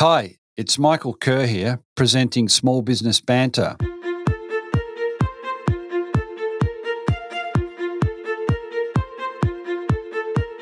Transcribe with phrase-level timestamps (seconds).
[0.00, 3.74] Hi, it's Michael Kerr here, presenting Small Business Banter.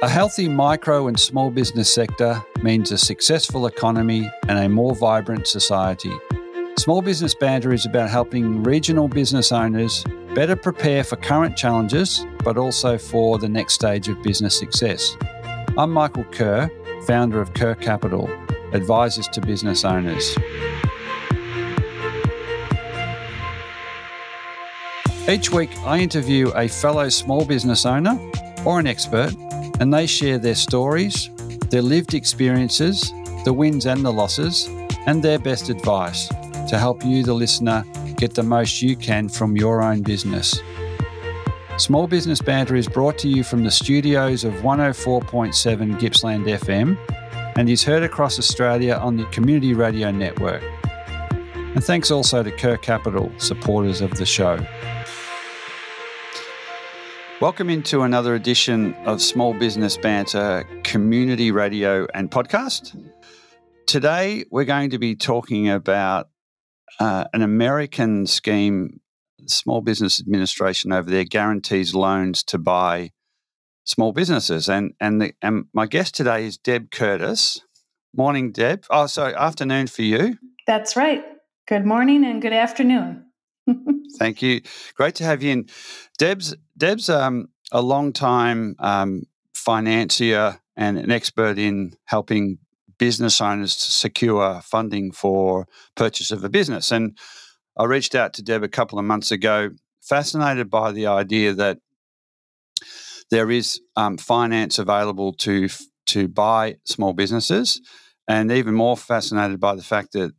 [0.01, 5.47] A healthy micro and small business sector means a successful economy and a more vibrant
[5.47, 6.15] society.
[6.79, 10.03] Small Business Banter is about helping regional business owners
[10.35, 15.15] better prepare for current challenges, but also for the next stage of business success.
[15.77, 16.71] I'm Michael Kerr,
[17.07, 18.31] founder of Kerr Capital,
[18.73, 20.37] advisors to business owners.
[25.29, 28.19] Each week, I interview a fellow small business owner
[28.65, 29.35] or an expert,
[29.81, 31.31] and they share their stories,
[31.71, 33.13] their lived experiences,
[33.45, 34.69] the wins and the losses,
[35.07, 36.29] and their best advice
[36.69, 37.85] to help you, the listener,
[38.17, 40.61] get the most you can from your own business.
[41.77, 46.97] Small Business Banter is brought to you from the studios of 104.7 Gippsland FM
[47.59, 50.63] and is heard across Australia on the Community Radio Network.
[51.55, 54.59] And thanks also to Kerr Capital, supporters of the show.
[57.41, 62.95] Welcome into another edition of Small Business Banter Community Radio and Podcast.
[63.87, 66.29] Today, we're going to be talking about
[67.01, 69.01] uh, an American scheme,
[69.47, 73.13] Small Business Administration over there guarantees loans to buy
[73.87, 74.69] small businesses.
[74.69, 77.63] And and, the, and my guest today is Deb Curtis.
[78.15, 78.85] Morning, Deb.
[78.91, 80.39] Oh, sorry, afternoon for you.
[80.67, 81.25] That's right.
[81.67, 83.25] Good morning and good afternoon.
[84.19, 84.61] Thank you.
[84.95, 85.69] Great to have you in.
[86.19, 92.59] Deb's Deb's um, a long time um, financier and an expert in helping
[92.99, 96.93] business owners to secure funding for purchase of a business.
[96.93, 97.19] And
[97.77, 99.71] I reached out to Deb a couple of months ago,
[100.01, 101.79] fascinated by the idea that
[103.31, 105.69] there is um, finance available to
[106.07, 107.81] to buy small businesses,
[108.29, 110.33] and even more fascinated by the fact that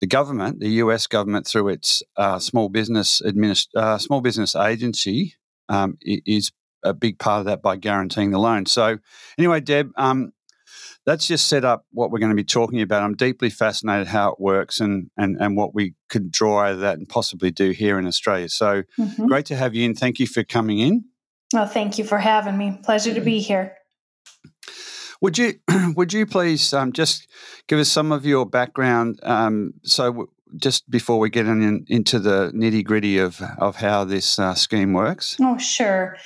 [0.00, 1.06] the government, the U.S.
[1.06, 5.34] government, through its uh, small business administ- uh, small business agency,
[5.68, 6.50] um, is
[6.82, 8.66] a big part of that by guaranteeing the loan.
[8.66, 8.98] So,
[9.38, 10.32] anyway, Deb, um,
[11.06, 13.02] that's just set up what we're going to be talking about.
[13.02, 16.80] I'm deeply fascinated how it works and and and what we could draw out of
[16.80, 18.48] that and possibly do here in Australia.
[18.48, 19.26] So mm-hmm.
[19.26, 19.94] great to have you in.
[19.94, 21.04] Thank you for coming in.
[21.52, 22.78] Well, thank you for having me.
[22.82, 23.76] Pleasure to be here.
[25.20, 25.54] Would you
[25.96, 27.28] would you please um, just
[27.68, 29.20] give us some of your background?
[29.22, 34.04] Um, so w- just before we get in, into the nitty gritty of of how
[34.04, 35.36] this uh, scheme works.
[35.40, 36.16] Oh, sure.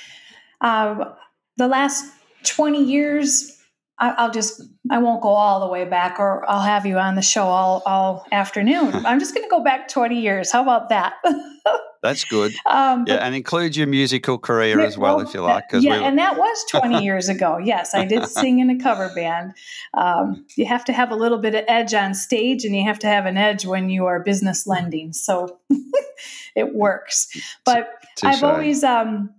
[0.61, 1.13] Uh,
[1.57, 2.11] the last
[2.43, 3.57] twenty years
[3.99, 4.61] I, will just
[4.91, 7.81] I won't go all the way back, or I'll have you on the show all
[7.85, 8.93] all afternoon.
[9.05, 10.51] I'm just going to go back 20 years.
[10.51, 11.13] How about that?
[12.07, 12.53] That's good.
[12.65, 15.65] Um, yeah, and include your musical career as well, well if you like.
[15.73, 17.57] Yeah, we and that was 20 years ago.
[17.57, 19.53] Yes, I did sing in a cover band.
[19.93, 22.99] Um, you have to have a little bit of edge on stage, and you have
[22.99, 25.11] to have an edge when you are business lending.
[25.13, 25.59] So
[26.55, 27.27] it works.
[27.65, 27.89] But
[28.23, 29.31] I've always um,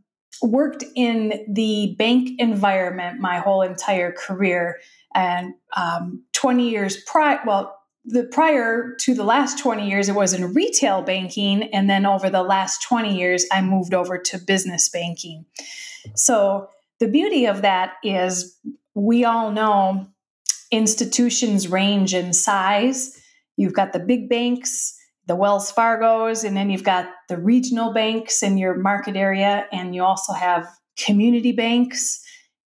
[0.42, 4.78] worked in the bank environment my whole entire career
[5.14, 7.77] and um, 20 years prior well
[8.10, 12.30] the prior to the last 20 years it was in retail banking and then over
[12.30, 15.44] the last 20 years i moved over to business banking
[16.14, 16.68] so
[17.00, 18.56] the beauty of that is
[18.94, 20.06] we all know
[20.70, 23.20] institutions range in size
[23.56, 24.98] you've got the big banks
[25.28, 29.94] the Wells Fargos, and then you've got the regional banks in your market area, and
[29.94, 30.66] you also have
[30.96, 32.24] community banks.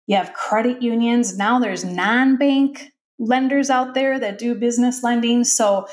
[0.08, 1.38] You have credit unions.
[1.38, 5.44] Now there's non bank lenders out there that do business lending.
[5.44, 5.88] So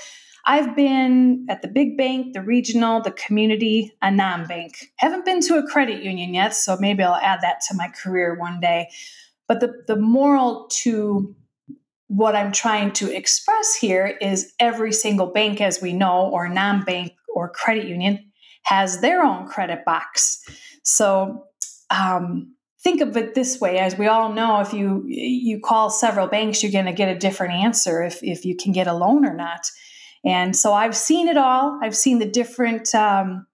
[0.47, 4.93] I've been at the big bank, the regional, the community, a non bank.
[4.97, 8.39] Haven't been to a credit union yet, so maybe I'll add that to my career
[8.39, 8.89] one day.
[9.49, 11.35] But the, the moral to
[12.09, 16.85] what I'm trying to express here is every single bank, as we know, or non
[16.85, 18.31] bank or credit union,
[18.65, 20.43] has their own credit box.
[20.83, 21.45] So
[21.91, 22.55] um,
[22.85, 26.63] think of it this way: as we all know, if you you call several banks,
[26.63, 29.35] you're going to get a different answer if if you can get a loan or
[29.35, 29.67] not.
[30.25, 31.79] And so I've seen it all.
[31.83, 33.47] I've seen the different um,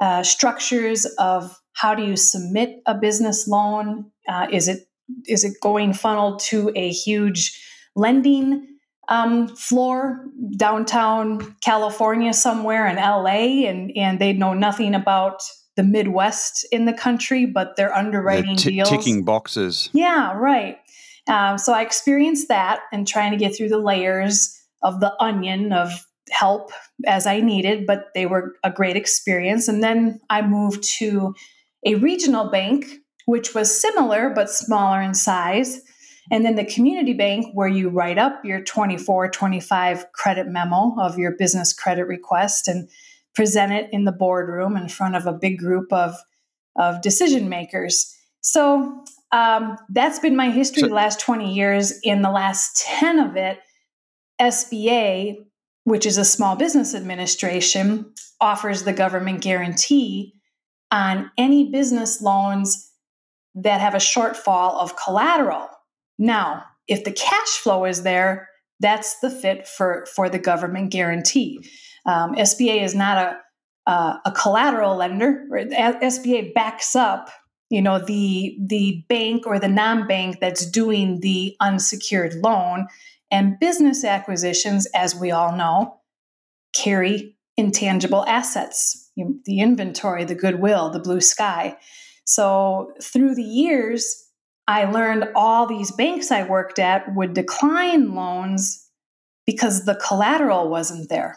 [0.00, 4.10] uh, structures of how do you submit a business loan?
[4.28, 4.88] Uh, is it
[5.26, 7.60] is it going funneled to a huge
[7.94, 8.68] lending
[9.08, 10.24] um, floor
[10.56, 15.42] downtown California somewhere in LA, and and they know nothing about
[15.76, 19.90] the Midwest in the country, but they're underwriting t- deals, ticking boxes.
[19.92, 20.78] Yeah, right.
[21.28, 25.72] Um, so I experienced that and trying to get through the layers of the onion
[25.72, 26.72] of help
[27.06, 29.68] as I needed, but they were a great experience.
[29.68, 31.34] And then I moved to
[31.86, 32.86] a regional bank,
[33.26, 35.80] which was similar but smaller in size
[36.30, 41.18] And then the community bank, where you write up your 24, 25 credit memo of
[41.18, 42.88] your business credit request and
[43.34, 46.14] present it in the boardroom in front of a big group of,
[46.76, 48.14] of decision makers.
[48.40, 51.98] So um, that's been my history so, the last 20 years.
[52.02, 53.60] In the last 10 of it,
[54.40, 55.36] SBA,
[55.84, 60.34] which is a small business administration, offers the government guarantee
[60.90, 62.90] on any business loans
[63.54, 65.68] that have a shortfall of collateral.
[66.18, 68.48] Now, if the cash flow is there,
[68.80, 71.60] that's the fit for, for the government guarantee.
[72.06, 75.46] Um, SBA is not a, uh, a collateral lender.
[75.50, 77.30] SBA backs up,
[77.70, 82.86] you know, the the bank or the non-bank that's doing the unsecured loan.
[83.30, 86.00] And business acquisitions, as we all know,
[86.74, 91.76] carry intangible assets, you the inventory, the goodwill, the blue sky.
[92.24, 94.28] So through the years,
[94.68, 98.88] I learned all these banks I worked at would decline loans
[99.46, 101.36] because the collateral wasn't there.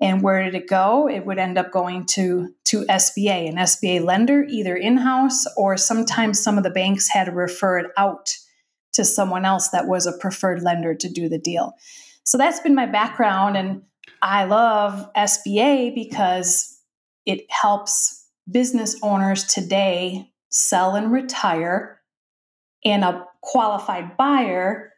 [0.00, 1.08] And where did it go?
[1.08, 5.76] It would end up going to, to SBA, an SBA lender, either in house or
[5.76, 8.28] sometimes some of the banks had to refer it out
[8.94, 11.72] to someone else that was a preferred lender to do the deal.
[12.24, 13.56] So that's been my background.
[13.56, 13.82] And
[14.20, 16.76] I love SBA because
[17.24, 22.00] it helps business owners today sell and retire,
[22.84, 24.93] and a qualified buyer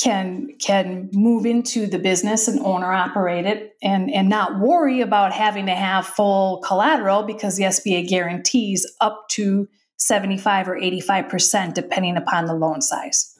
[0.00, 5.32] can can move into the business and owner operate it and and not worry about
[5.32, 9.68] having to have full collateral because the SBA guarantees up to
[9.98, 13.38] 75 or 85% depending upon the loan size.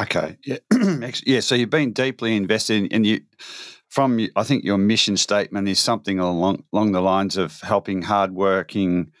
[0.00, 0.38] Okay.
[0.44, 0.58] Yeah.
[1.26, 1.40] yeah.
[1.40, 3.20] So you've been deeply invested in, in you
[3.88, 9.12] from I think your mission statement is something along along the lines of helping hardworking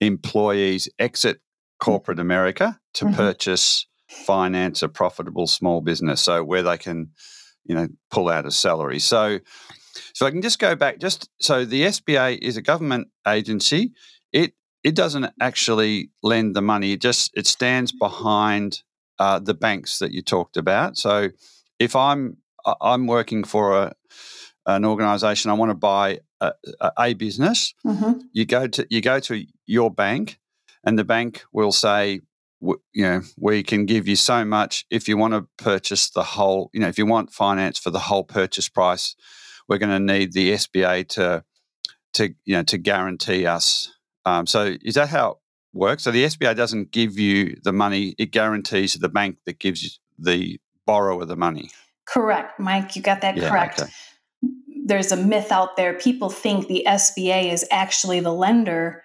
[0.00, 1.40] employees exit
[1.80, 3.14] corporate America to mm-hmm.
[3.14, 7.10] purchase finance a profitable small business so where they can
[7.64, 8.98] you know pull out a salary.
[8.98, 9.40] So
[10.14, 13.92] so I can just go back just so the SBA is a government agency.
[14.32, 18.82] It it doesn't actually lend the money it just it stands behind
[19.18, 20.96] uh, the banks that you talked about.
[20.96, 21.30] So
[21.78, 22.38] if I'm
[22.80, 23.94] I'm working for a
[24.66, 26.52] an organization I want to buy a,
[26.96, 28.20] a business mm-hmm.
[28.32, 30.38] you go to you go to your bank
[30.84, 32.20] and the bank will say
[32.60, 36.70] you know, we can give you so much if you want to purchase the whole,
[36.72, 39.14] you know, if you want finance for the whole purchase price,
[39.68, 41.44] we're going to need the SBA to,
[42.14, 43.92] to you know, to guarantee us.
[44.24, 45.36] Um, so is that how it
[45.72, 46.02] works?
[46.02, 50.60] So the SBA doesn't give you the money; it guarantees the bank that gives the
[50.86, 51.70] borrower the money.
[52.06, 52.96] Correct, Mike.
[52.96, 53.80] You got that yeah, correct.
[53.80, 53.90] Okay.
[54.84, 55.94] There's a myth out there.
[55.94, 59.04] People think the SBA is actually the lender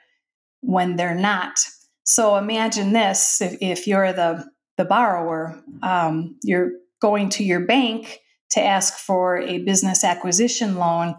[0.61, 1.59] when they're not.
[2.03, 4.45] So imagine this: if, if you're the
[4.77, 6.71] the borrower, um, you're
[7.01, 8.19] going to your bank
[8.51, 11.15] to ask for a business acquisition loan.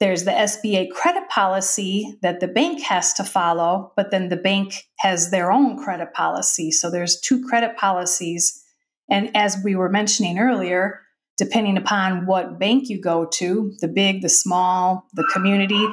[0.00, 4.82] There's the SBA credit policy that the bank has to follow, but then the bank
[4.98, 6.72] has their own credit policy.
[6.72, 8.60] So there's two credit policies.
[9.08, 11.02] And as we were mentioning earlier,
[11.42, 15.84] depending upon what bank you go to, the big, the small, the community,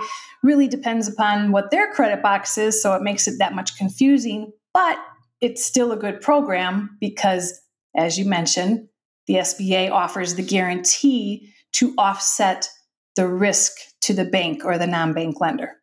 [0.44, 2.80] really depends upon what their credit box is.
[2.84, 5.00] So it makes it that much confusing, but
[5.42, 7.60] it's still a good program because,
[7.98, 8.88] as you mentioned,
[9.25, 12.69] the SBA offers the guarantee to offset
[13.15, 15.77] the risk to the bank or the non bank lender.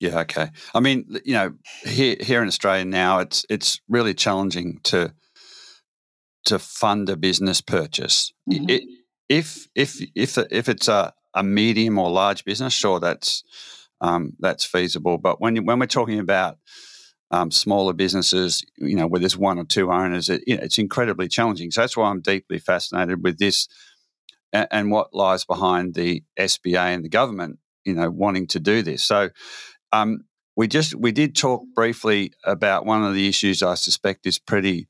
[0.00, 0.48] Yeah, okay.
[0.74, 1.52] I mean, you know,
[1.84, 5.14] here here in Australia now, it's it's really challenging to
[6.46, 8.32] to fund a business purchase.
[8.50, 8.68] Mm-hmm.
[8.68, 8.82] It,
[9.28, 13.44] if if if if it's a, a medium or large business, sure, that's
[14.00, 15.18] um, that's feasible.
[15.18, 16.58] But when when we're talking about
[17.30, 20.78] um, smaller businesses, you know, where there's one or two owners, it, you know, it's
[20.78, 21.70] incredibly challenging.
[21.70, 23.68] So that's why I'm deeply fascinated with this
[24.52, 28.82] and, and, what lies behind the SBA and the government, you know, wanting to do
[28.82, 29.02] this.
[29.02, 29.30] So
[29.92, 30.24] um,
[30.56, 34.88] we just we did talk briefly about one of the issues I suspect is pretty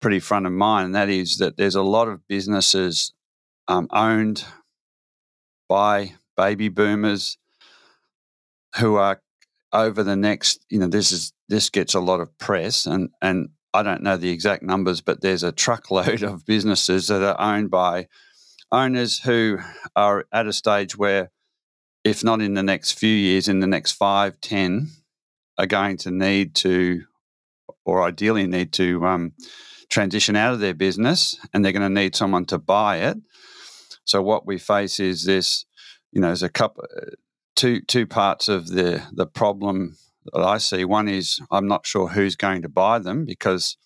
[0.00, 3.12] pretty front of mind, and that is that there's a lot of businesses
[3.66, 4.44] um, owned
[5.68, 7.36] by baby boomers
[8.76, 9.20] who are
[9.72, 13.50] over the next, you know, this is this gets a lot of press, and and
[13.74, 17.70] I don't know the exact numbers, but there's a truckload of businesses that are owned
[17.70, 18.08] by
[18.72, 19.58] owners who
[19.96, 21.30] are at a stage where,
[22.04, 24.88] if not in the next few years, in the next five, ten,
[25.58, 27.04] are going to need to,
[27.84, 29.32] or ideally need to, um,
[29.88, 33.18] transition out of their business and they're going to need someone to buy it.
[34.04, 35.66] So what we face is this,
[36.12, 36.84] you know, there's a couple,
[37.56, 39.96] two two parts of the the problem
[40.32, 40.84] that I see.
[40.84, 43.76] One is I'm not sure who's going to buy them because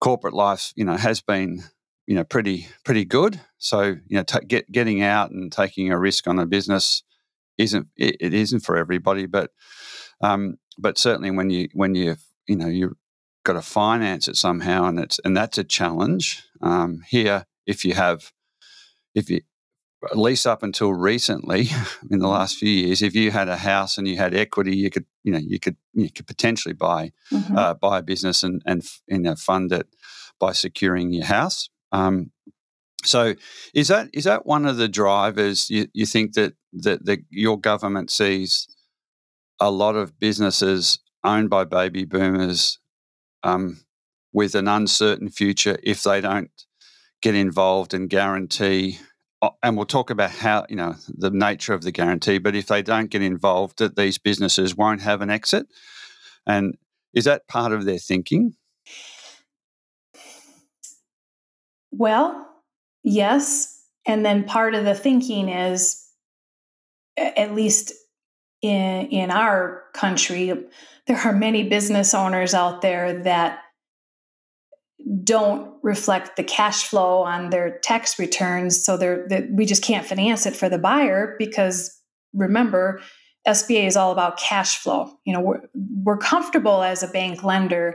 [0.00, 1.64] corporate life, you know, has been
[2.06, 3.40] you know pretty pretty good.
[3.58, 7.02] So you know, t- get, getting out and taking a risk on a business
[7.58, 9.50] isn't it, it isn't for everybody, but
[10.20, 12.94] um, but certainly when you when you you know you've
[13.46, 16.42] got to finance it somehow, and it's and that's a challenge.
[16.60, 18.32] Um, here, if you have
[19.14, 19.40] if you
[20.04, 21.68] at least up until recently
[22.10, 24.90] in the last few years if you had a house and you had equity you
[24.90, 27.56] could you know you could you could potentially buy mm-hmm.
[27.56, 29.88] uh, buy a business and and you know fund it
[30.38, 32.30] by securing your house um,
[33.04, 33.34] so
[33.74, 37.58] is that is that one of the drivers you, you think that that the, your
[37.58, 38.68] government sees
[39.58, 42.78] a lot of businesses owned by baby boomers
[43.46, 43.80] um,
[44.32, 46.50] with an uncertain future if they don't
[47.22, 48.98] get involved and guarantee
[49.62, 52.82] and we'll talk about how you know the nature of the guarantee but if they
[52.82, 55.66] don't get involved that these businesses won't have an exit.
[56.46, 56.76] And
[57.12, 58.54] is that part of their thinking?
[61.90, 62.46] Well
[63.02, 63.72] yes.
[64.06, 66.02] And then part of the thinking is
[67.16, 67.92] at least
[68.62, 70.52] in in our country
[71.06, 73.60] there are many business owners out there that
[75.22, 80.06] don't reflect the cash flow on their tax returns so they're, they, we just can't
[80.06, 82.00] finance it for the buyer because
[82.34, 83.00] remember
[83.46, 85.12] sba is all about cash flow.
[85.24, 87.94] You know we're, we're comfortable as a bank lender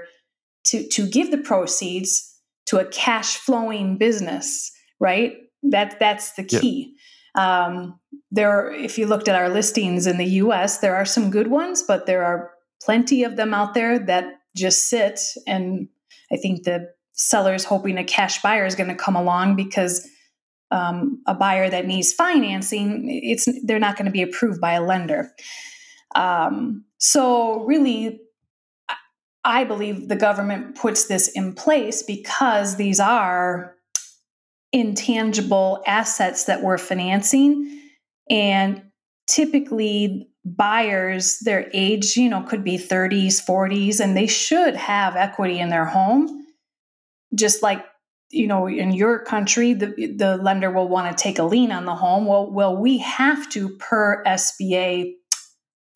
[0.66, 2.28] to to give the proceeds
[2.68, 5.34] to a cash flowing business right?
[5.64, 6.94] That that's the key.
[6.94, 6.98] yep.
[7.36, 8.00] Um,
[8.32, 11.84] there if you looked at our listings in the us there are some good ones
[11.84, 12.52] but there are
[12.84, 15.88] plenty of them out there that just sit and
[16.32, 20.08] I think the seller's hoping a cash buyer is going to come along because
[20.72, 24.82] um, a buyer that needs financing, it's they're not going to be approved by a
[24.82, 25.32] lender.
[26.16, 28.22] Um, so really,
[29.44, 33.76] I believe the government puts this in place because these are
[34.74, 37.82] intangible assets that we're financing,
[38.30, 38.84] and
[39.28, 45.60] typically buyers their age you know could be 30s 40s and they should have equity
[45.60, 46.46] in their home.
[47.36, 47.86] Just like
[48.30, 51.86] you know in your country the the lender will want to take a lien on
[51.86, 52.26] the home.
[52.26, 55.14] Well well we have to per SBA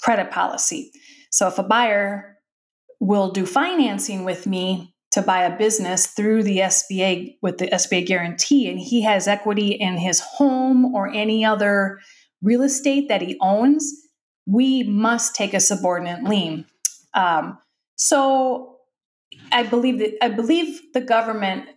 [0.02, 0.92] credit policy.
[1.32, 2.38] So if a buyer
[3.00, 8.06] will do financing with me to buy a business through the SBA with the SBA
[8.06, 12.00] guarantee and he has equity in his home or any other
[12.42, 14.06] real estate that he owns
[14.46, 16.66] we must take a subordinate lien.
[17.14, 17.58] Um,
[17.96, 18.78] so
[19.52, 21.68] I believe that I believe the government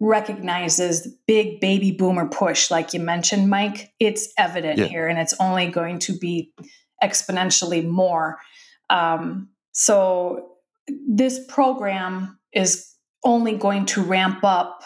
[0.00, 3.92] recognizes the big baby boomer push, like you mentioned, Mike.
[3.98, 4.86] It's evident yeah.
[4.86, 6.52] here, and it's only going to be
[7.02, 8.38] exponentially more.
[8.90, 10.56] Um, so
[11.08, 12.90] this program is
[13.24, 14.82] only going to ramp up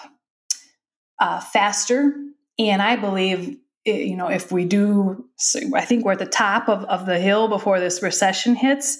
[1.20, 2.14] uh, faster,
[2.58, 3.56] and I believe
[3.96, 5.25] you know, if we do,
[5.75, 8.98] I think we're at the top of, of the hill before this recession hits.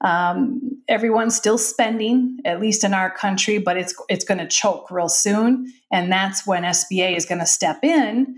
[0.00, 4.90] Um, everyone's still spending, at least in our country, but it's it's going to choke
[4.90, 8.36] real soon, and that's when SBA is going to step in.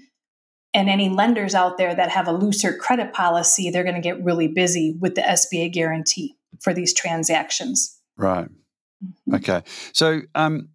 [0.72, 4.22] And any lenders out there that have a looser credit policy, they're going to get
[4.22, 7.98] really busy with the SBA guarantee for these transactions.
[8.16, 8.48] Right.
[9.04, 9.34] Mm-hmm.
[9.36, 9.62] Okay.
[9.92, 10.70] So, um,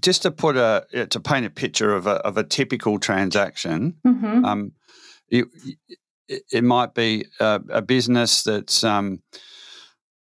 [0.00, 4.44] just to put a to paint a picture of a of a typical transaction, mm-hmm.
[4.44, 4.72] um,
[5.28, 5.46] it,
[6.28, 8.82] it, might be a, a business that's.
[8.84, 9.22] Um,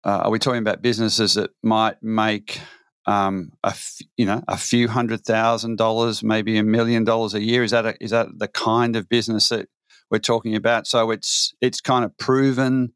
[0.03, 2.61] uh, are we talking about businesses that might make
[3.05, 7.41] um, a f- you know a few hundred thousand dollars, maybe a million dollars a
[7.41, 7.63] year?
[7.63, 9.67] Is that a, is that the kind of business that
[10.09, 10.87] we're talking about?
[10.87, 12.93] So it's it's kind of proven.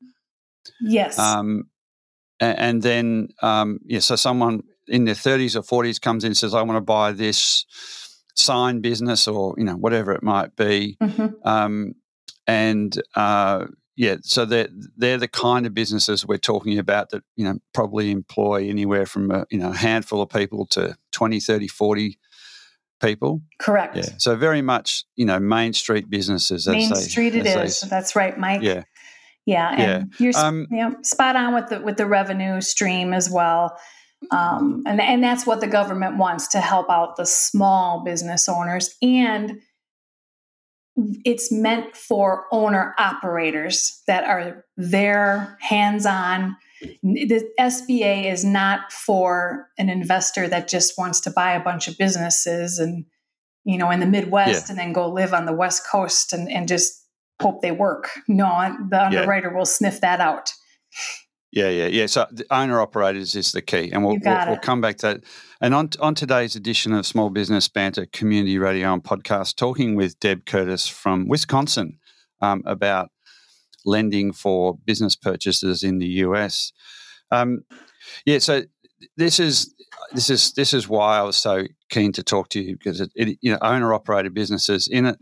[0.79, 1.19] Yes.
[1.19, 1.65] Um,
[2.43, 6.37] and, and then um, yeah, so someone in their 30s or 40s comes in and
[6.37, 7.65] says, I want to buy this
[8.35, 10.97] sign business or, you know, whatever it might be.
[11.01, 11.47] Mm-hmm.
[11.47, 11.93] Um,
[12.47, 17.45] and, uh, yeah, so they're, they're the kind of businesses we're talking about that, you
[17.45, 21.67] know, probably employ anywhere from, a, you know, a handful of people to 20, 30,
[21.67, 22.19] 40
[23.01, 23.41] people.
[23.59, 23.95] Correct.
[23.95, 24.09] Yeah.
[24.17, 26.67] So very much, you know, Main Street businesses.
[26.67, 27.81] Main they, Street it is.
[27.81, 28.61] They, That's right, Mike.
[28.63, 28.83] Yeah.
[29.45, 29.71] Yeah.
[29.71, 30.17] And yeah.
[30.19, 33.77] you're um, you know, spot on with the, with the revenue stream as well.
[34.31, 38.95] Um, and, and that's what the government wants to help out the small business owners.
[39.01, 39.59] And
[40.95, 46.55] it's meant for owner operators that are there hands on.
[47.01, 51.97] The SBA is not for an investor that just wants to buy a bunch of
[51.97, 53.05] businesses and,
[53.63, 54.71] you know, in the Midwest yeah.
[54.71, 57.02] and then go live on the West Coast and, and just
[57.41, 58.09] hope they work.
[58.27, 59.57] No, the underwriter yeah.
[59.57, 60.51] will sniff that out.
[61.51, 62.07] Yeah, yeah, yeah.
[62.07, 65.23] So owner operators is the key, and we'll, we'll, we'll, come back to that.
[65.61, 70.19] And on on today's edition of Small Business Banter Community Radio and Podcast, talking with
[70.19, 71.99] Deb Curtis from Wisconsin
[72.41, 73.11] um, about
[73.85, 76.71] lending for business purchases in the US.
[77.29, 77.65] Um,
[78.25, 78.63] yeah, so
[79.17, 79.75] this is
[80.11, 83.11] this is this is why I was so keen to talk to you because it,
[83.15, 85.17] it, you know owner operated businesses in it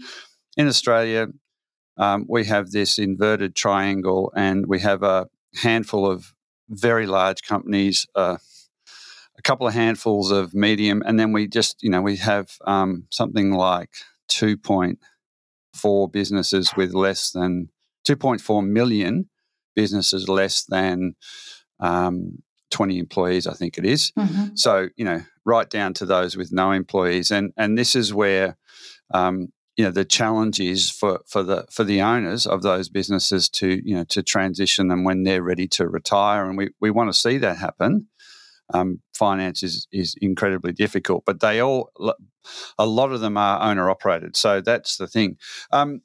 [0.58, 1.28] in Australia
[2.02, 5.28] um, we have this inverted triangle and we have a
[5.62, 6.34] handful of
[6.68, 8.38] very large companies, uh,
[9.38, 13.06] a couple of handfuls of medium, and then we just, you know, we have um,
[13.12, 13.92] something like
[14.32, 17.70] 2.4 businesses with less than
[18.08, 19.30] 2.4 million
[19.76, 21.16] businesses less than
[21.80, 22.40] um,
[22.72, 24.12] 20 employees, I think it is.
[24.18, 24.56] Mm-hmm.
[24.56, 27.30] So, you know, right down to those with no employees.
[27.30, 28.58] And, and this is where
[29.14, 33.50] um, you know the challenge is for for the for the owners of those businesses
[33.50, 37.12] to you know to transition them when they're ready to retire and we, we want
[37.12, 38.08] to see that happen
[38.74, 41.92] um, finance is is incredibly difficult but they all
[42.78, 45.38] a lot of them are owner operated so that's the thing
[45.72, 46.02] um,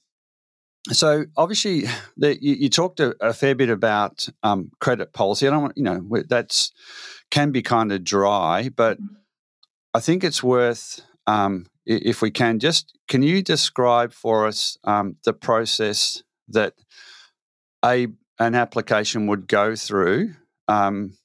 [0.92, 1.84] so obviously
[2.16, 5.76] the, you, you, talked a, a, fair bit about um, credit policy i don't want
[5.76, 6.72] you know that's
[7.30, 9.14] can be kind of dry but mm-hmm.
[9.94, 15.16] i think it's worth um, if we can, just can you describe for us um,
[15.24, 16.74] the process that
[17.84, 20.34] a an application would go through
[20.68, 21.16] um,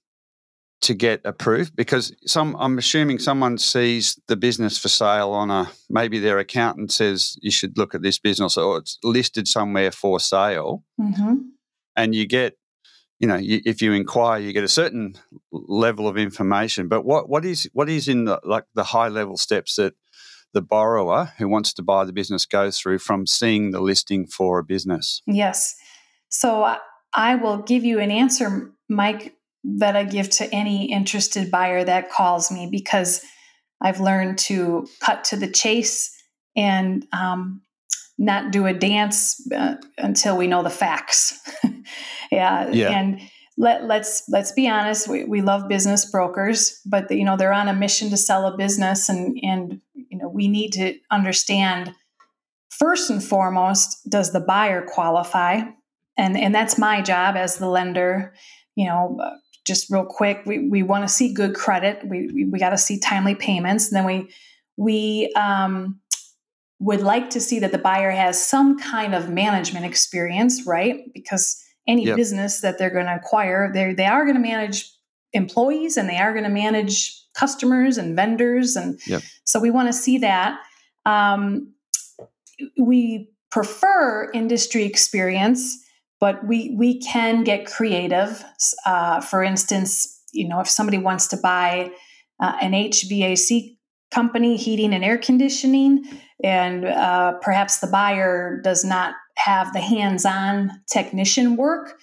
[0.81, 1.75] to get approved?
[1.75, 6.91] Because some, I'm assuming someone sees the business for sale on a maybe their accountant
[6.91, 11.35] says you should look at this business or it's listed somewhere for sale, mm-hmm.
[11.95, 12.55] and you get
[13.19, 15.13] you know, you, if you inquire, you get a certain
[15.51, 16.87] level of information.
[16.87, 19.93] But what what is what is in the like the high level steps that
[20.53, 24.59] the borrower who wants to buy the business goes through from seeing the listing for
[24.59, 25.21] a business?
[25.25, 25.75] Yes.
[26.29, 26.75] So
[27.13, 32.11] I will give you an answer, Mike, that I give to any interested buyer that
[32.11, 33.23] calls me because
[33.81, 36.15] I've learned to cut to the chase
[36.55, 37.61] and um,
[38.17, 41.39] not do a dance uh, until we know the facts.
[42.31, 42.69] yeah.
[42.69, 42.89] yeah.
[42.91, 43.21] And
[43.57, 45.07] let, let's let's be honest.
[45.07, 48.47] We, we love business brokers, but the, you know they're on a mission to sell
[48.47, 49.81] a business, and and
[50.33, 51.93] we need to understand
[52.69, 55.61] first and foremost does the buyer qualify
[56.17, 58.33] and and that's my job as the lender
[58.75, 62.45] you know uh, just real quick we, we want to see good credit we we,
[62.45, 64.29] we got to see timely payments and then we
[64.77, 65.99] we um,
[66.79, 71.61] would like to see that the buyer has some kind of management experience right because
[71.87, 72.15] any yep.
[72.15, 74.91] business that they're going to acquire they they are going to manage
[75.33, 79.21] employees and they are going to manage customers and vendors and yep.
[79.51, 80.59] So we want to see that
[81.05, 81.73] um,
[82.77, 85.77] we prefer industry experience
[86.21, 88.43] but we we can get creative
[88.85, 91.91] uh, for instance you know if somebody wants to buy
[92.39, 93.77] uh, an hvac
[94.09, 96.03] company heating and air conditioning
[96.43, 101.97] and uh, perhaps the buyer does not have the hands-on technician work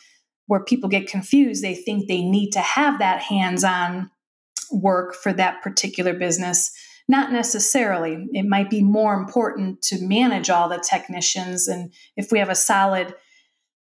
[0.48, 4.10] where people get confused they think they need to have that hands-on
[4.70, 6.70] work for that particular business.
[7.08, 8.28] Not necessarily.
[8.32, 11.66] It might be more important to manage all the technicians.
[11.66, 13.14] And if we have a solid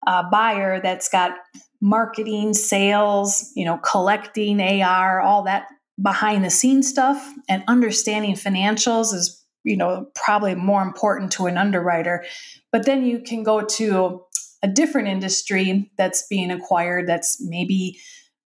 [0.07, 1.33] uh, buyer that's got
[1.81, 5.67] marketing, sales, you know, collecting, AR, all that
[6.01, 11.59] behind the scenes stuff, and understanding financials is, you know, probably more important to an
[11.59, 12.25] underwriter.
[12.71, 14.23] But then you can go to
[14.63, 17.99] a different industry that's being acquired that's maybe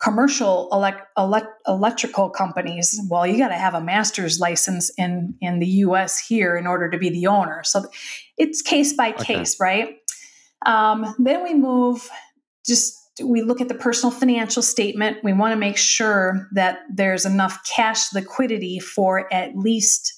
[0.02, 5.60] commercial elect, elect, electrical companies well you got to have a master's license in in
[5.60, 7.64] the us here in order to be the owner.
[7.64, 7.86] So
[8.38, 9.64] it's case by case okay.
[9.64, 9.96] right?
[10.66, 12.10] Um, then we move
[12.66, 15.18] just we look at the personal financial statement.
[15.24, 20.14] We want to make sure that there's enough cash liquidity for at least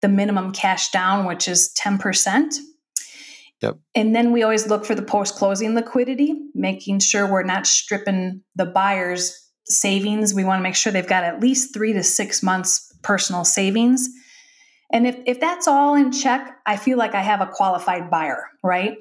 [0.00, 2.54] the minimum cash down which is 10%
[3.62, 3.78] Yep.
[3.94, 8.42] And then we always look for the post closing liquidity, making sure we're not stripping
[8.54, 10.32] the buyer's savings.
[10.32, 14.08] We want to make sure they've got at least three to six months personal savings.
[14.92, 18.44] And if, if that's all in check, I feel like I have a qualified buyer,
[18.62, 18.96] right?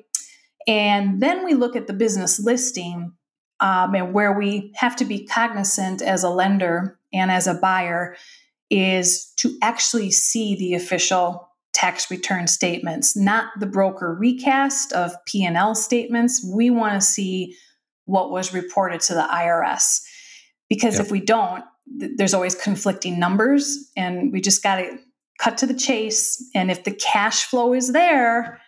[0.67, 3.13] And then we look at the business listing
[3.60, 8.15] um, and where we have to be cognizant as a lender and as a buyer
[8.70, 11.47] is to actually see the official
[11.78, 16.44] tax return statements, not the broker recast of P&L statements.
[16.44, 17.56] We want to see
[18.06, 20.02] what was reported to the IRS.
[20.70, 21.06] Because yep.
[21.06, 21.63] if we don't,
[22.00, 24.98] th- there's always conflicting numbers and we just got to
[25.40, 28.60] cut to the chase and if the cash flow is there,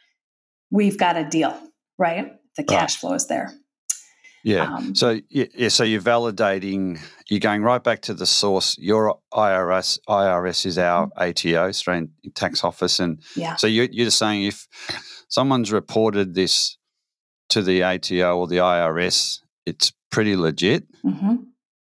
[0.70, 1.60] we've got a deal,
[1.98, 2.34] right?
[2.58, 3.52] The cash flow is there.
[4.44, 4.74] Yeah.
[4.74, 7.00] Um, so yeah, so you're validating.
[7.28, 8.78] You're going right back to the source.
[8.78, 11.54] Your IRS IRS is our mm-hmm.
[11.56, 13.56] ATO, Australian Tax Office, and yeah.
[13.56, 14.68] So you're, you're just saying if
[15.28, 16.78] someone's reported this
[17.50, 20.86] to the ATO or the IRS, it's pretty legit.
[21.04, 21.36] Mm-hmm.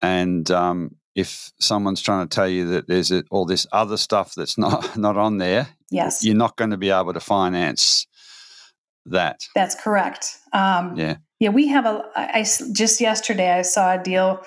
[0.02, 4.58] And um, if someone's trying to tell you that there's all this other stuff that's
[4.58, 8.08] not not on there, yes, you're not going to be able to finance
[9.06, 9.41] that.
[9.56, 10.38] That's correct.
[10.54, 11.18] Um, yeah.
[11.39, 12.04] Yeah, we have a.
[12.15, 14.43] I just yesterday I saw a deal.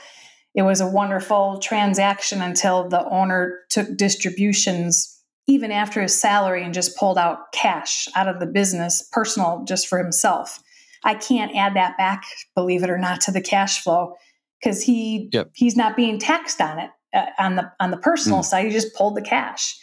[0.55, 5.15] It was a wonderful transaction until the owner took distributions
[5.47, 9.89] even after his salary and just pulled out cash out of the business, personal, just
[9.89, 10.63] for himself.
[11.05, 12.25] I can't add that back,
[12.55, 14.15] believe it or not, to the cash flow
[14.61, 15.51] because he yep.
[15.55, 18.45] he's not being taxed on it uh, on the on the personal mm.
[18.45, 18.67] side.
[18.67, 19.79] He just pulled the cash.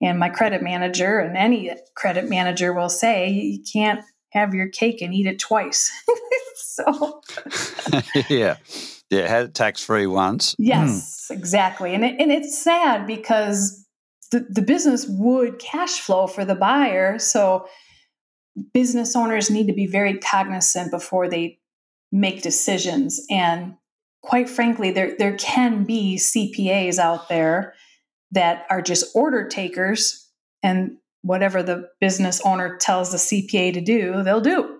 [0.00, 5.00] And my credit manager and any credit manager will say you can't have your cake
[5.00, 5.90] and eat it twice.
[6.86, 7.20] so
[8.28, 8.56] yeah,
[9.10, 10.54] yeah, had it tax free once.
[10.58, 11.36] Yes, mm.
[11.36, 13.86] exactly, and it, and it's sad because
[14.30, 17.66] the the business would cash flow for the buyer, so
[18.72, 21.58] business owners need to be very cognizant before they
[22.12, 23.74] make decisions and
[24.22, 27.74] quite frankly there there can be CPAs out there
[28.30, 30.30] that are just order takers
[30.62, 34.73] and whatever the business owner tells the CPA to do, they'll do.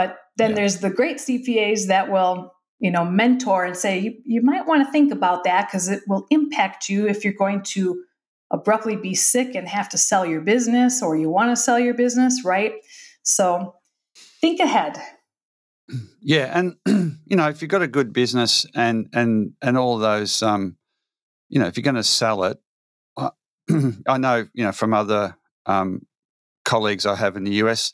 [0.00, 0.56] But then yeah.
[0.56, 4.82] there's the great CPAs that will, you know, mentor and say, you, you might want
[4.82, 8.02] to think about that because it will impact you if you're going to
[8.50, 11.92] abruptly be sick and have to sell your business or you want to sell your
[11.92, 12.72] business, right?
[13.24, 13.74] So
[14.40, 14.96] think ahead.
[16.22, 16.76] Yeah, and
[17.26, 20.78] you know, if you've got a good business and and and all those, um,
[21.50, 22.58] you know, if you're going to sell it,
[24.08, 25.36] I know, you know, from other
[25.66, 26.06] um,
[26.64, 27.92] colleagues I have in the US,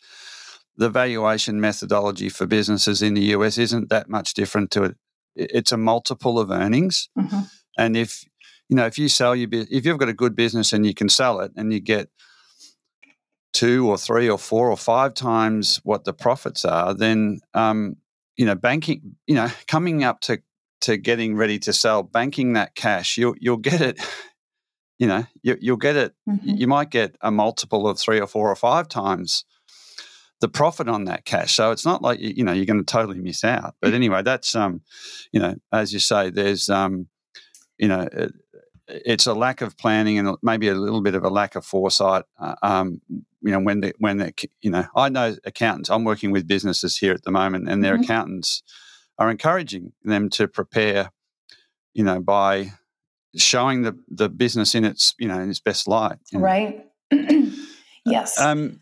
[0.76, 4.96] the valuation methodology for businesses in the US isn't that much different to it.
[5.34, 7.40] It's a multiple of earnings, mm-hmm.
[7.76, 8.24] and if
[8.68, 11.08] you know if you sell your if you've got a good business and you can
[11.08, 12.08] sell it and you get
[13.52, 17.96] two or three or four or five times what the profits are, then um,
[18.36, 20.40] you know banking you know coming up to
[20.82, 23.98] to getting ready to sell banking that cash you'll you'll get it
[24.98, 26.50] you know you, will get it mm-hmm.
[26.50, 29.44] you might get a multiple of three or four or five times
[30.40, 33.18] the profit on that cash so it's not like you know you're going to totally
[33.18, 34.80] miss out but anyway that's um
[35.32, 37.08] you know as you say there's um
[37.78, 38.32] you know it,
[38.88, 42.24] it's a lack of planning and maybe a little bit of a lack of foresight
[42.38, 43.00] uh, um
[43.42, 46.96] you know when the when the you know i know accountants i'm working with businesses
[46.96, 48.04] here at the moment and their mm-hmm.
[48.04, 48.62] accountants
[49.18, 51.10] are encouraging them to prepare
[51.94, 52.70] you know by
[53.36, 56.18] showing the the business in its you know in its best light.
[56.32, 56.86] Right.
[58.04, 58.40] yes.
[58.40, 58.80] Um,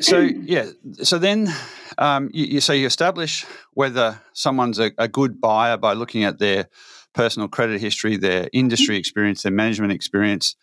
[0.00, 0.70] so yeah.
[1.02, 1.52] So then,
[1.98, 6.38] um, you, you, so you establish whether someone's a, a, good buyer by looking at
[6.38, 6.68] their
[7.12, 10.56] personal credit history, their industry experience, their management experience,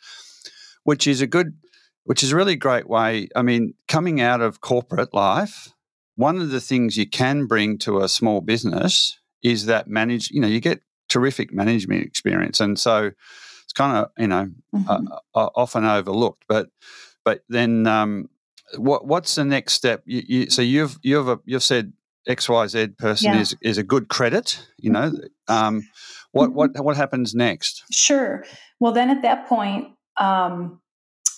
[0.83, 1.57] which is a good,
[2.03, 3.27] which is a really great way.
[3.35, 5.73] I mean, coming out of corporate life,
[6.15, 10.31] one of the things you can bring to a small business is that manage.
[10.31, 13.11] You know, you get terrific management experience, and so
[13.63, 14.89] it's kind of you know mm-hmm.
[14.89, 16.43] uh, uh, often overlooked.
[16.47, 16.69] But
[17.23, 18.29] but then um,
[18.77, 20.03] what what's the next step?
[20.05, 21.93] You, you, so you've you've a, you've said
[22.27, 23.39] X Y Z person yeah.
[23.39, 24.65] is is a good credit.
[24.77, 25.53] You know, mm-hmm.
[25.53, 25.87] um,
[26.31, 26.55] what mm-hmm.
[26.55, 27.83] what what happens next?
[27.91, 28.43] Sure.
[28.79, 30.81] Well, then at that point, um,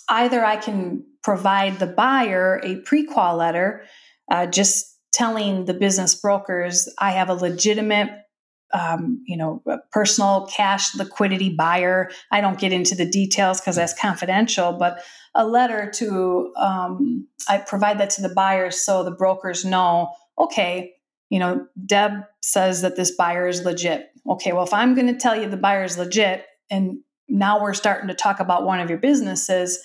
[0.08, 3.84] either I can provide the buyer a pre-qual letter,
[4.30, 8.10] uh, just telling the business brokers I have a legitimate
[8.74, 12.10] um, you know, personal cash liquidity buyer.
[12.32, 15.00] I don't get into the details because that's confidential, but
[15.34, 20.10] a letter to um, I provide that to the buyers so the brokers know.
[20.38, 20.94] Okay,
[21.30, 24.10] you know, Deb says that this buyer is legit.
[24.28, 27.74] Okay, well, if I'm going to tell you the buyer is legit, and now we're
[27.74, 29.78] starting to talk about one of your businesses,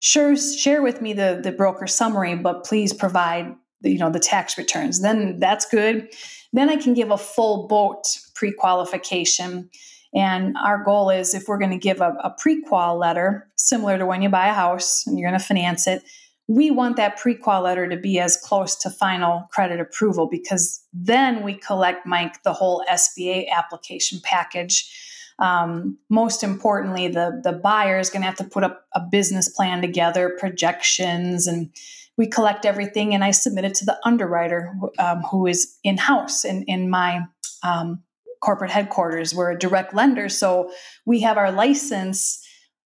[0.00, 3.54] sure, share with me the the broker summary, but please provide
[3.86, 5.00] you know the tax returns.
[5.00, 6.08] Then that's good
[6.56, 9.70] then I can give a full boat pre qualification.
[10.14, 13.98] And our goal is if we're going to give a, a pre qual letter, similar
[13.98, 16.02] to when you buy a house and you're going to finance it,
[16.48, 20.82] we want that pre qual letter to be as close to final credit approval because
[20.92, 24.90] then we collect, Mike, the whole SBA application package.
[25.38, 29.50] Um, most importantly, the, the buyer is going to have to put up a business
[29.50, 31.70] plan together, projections, and
[32.16, 36.44] we collect everything and I submit it to the underwriter um, who is in house
[36.44, 37.20] in, in my
[37.62, 38.02] um,
[38.40, 39.34] corporate headquarters.
[39.34, 40.70] We're a direct lender, so
[41.04, 42.42] we have our license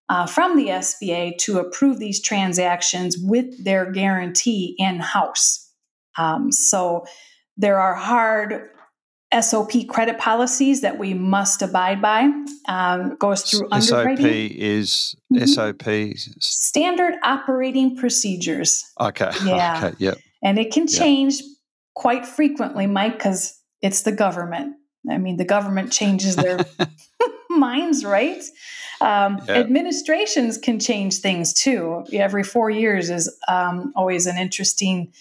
[0.09, 5.71] uh, from the SBA to approve these transactions with their guarantee in house.
[6.19, 7.07] Um, so
[7.57, 8.71] there are hard
[9.38, 12.29] SOP credit policies that we must abide by.
[12.69, 14.27] Um, goes through underwriting.
[14.27, 15.47] SOP is mm-hmm.
[15.47, 18.85] SOP standard operating procedures.
[19.01, 19.31] Okay.
[19.45, 19.85] Yeah.
[19.85, 19.97] Okay.
[19.99, 20.19] Yep.
[20.43, 21.51] And it can change yep.
[21.95, 24.77] quite frequently, Mike, because it's the government.
[25.11, 26.61] I mean, the government changes their
[27.51, 28.43] minds, right?
[29.01, 29.55] Um, yeah.
[29.55, 32.05] Administrations can change things too.
[32.12, 35.12] Every four years is um, always an interesting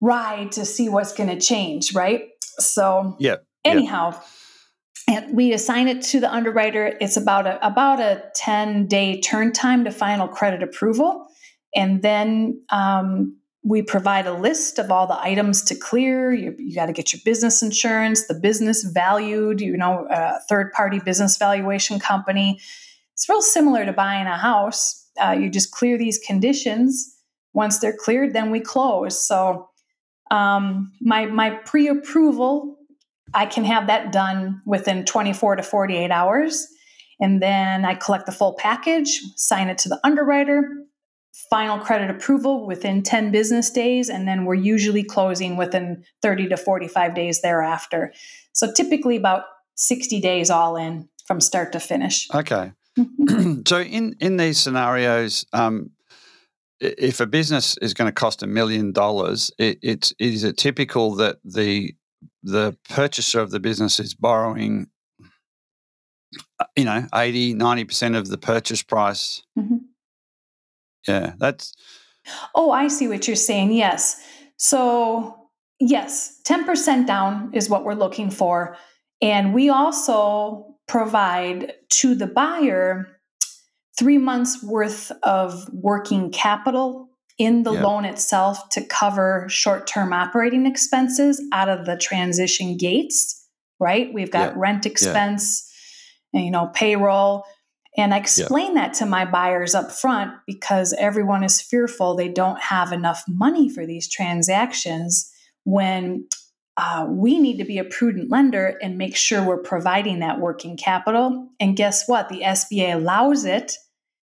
[0.00, 2.28] ride to see what's going to change, right?
[2.58, 3.36] So, yeah.
[3.64, 4.20] Anyhow,
[5.08, 6.96] and we assign it to the underwriter.
[7.00, 11.26] It's about a about a ten day turn time to final credit approval,
[11.74, 16.32] and then um, we provide a list of all the items to clear.
[16.32, 20.72] You, you got to get your business insurance, the business valued, you know, a third
[20.72, 22.60] party business valuation company.
[23.14, 25.04] It's real similar to buying a house.
[25.20, 27.16] Uh, you just clear these conditions.
[27.54, 29.26] Once they're cleared, then we close.
[29.26, 29.68] So
[30.30, 32.75] um, my my pre approval,
[33.34, 36.66] I can have that done within 24 to 48 hours.
[37.20, 40.68] And then I collect the full package, sign it to the underwriter,
[41.50, 46.56] final credit approval within 10 business days, and then we're usually closing within 30 to
[46.56, 48.12] 45 days thereafter.
[48.52, 49.44] So typically about
[49.76, 52.28] 60 days all in from start to finish.
[52.34, 52.72] Okay.
[52.98, 53.60] Mm-hmm.
[53.66, 55.90] so in in these scenarios, um,
[56.80, 61.14] if a business is going to cost a million dollars, it, it's is it typical
[61.16, 61.94] that the
[62.42, 64.88] the purchaser of the business is borrowing
[66.60, 69.76] uh, you know 80 90% of the purchase price mm-hmm.
[71.06, 71.74] Yeah, that's.
[72.54, 73.72] Oh, I see what you're saying.
[73.72, 74.20] Yes.
[74.56, 78.76] So, yes, 10% down is what we're looking for.
[79.22, 83.06] And we also provide to the buyer
[83.98, 87.05] three months worth of working capital
[87.38, 93.46] in the loan itself to cover short term operating expenses out of the transition gates,
[93.78, 94.12] right?
[94.12, 95.70] We've got rent expense,
[96.32, 97.44] and, you know, payroll.
[97.96, 102.60] And I explain that to my buyers up front because everyone is fearful they don't
[102.60, 105.32] have enough money for these transactions
[105.64, 106.26] when
[106.76, 110.76] uh, we need to be a prudent lender and make sure we're providing that working
[110.76, 111.48] capital.
[111.58, 112.28] And guess what?
[112.28, 113.72] The SBA allows it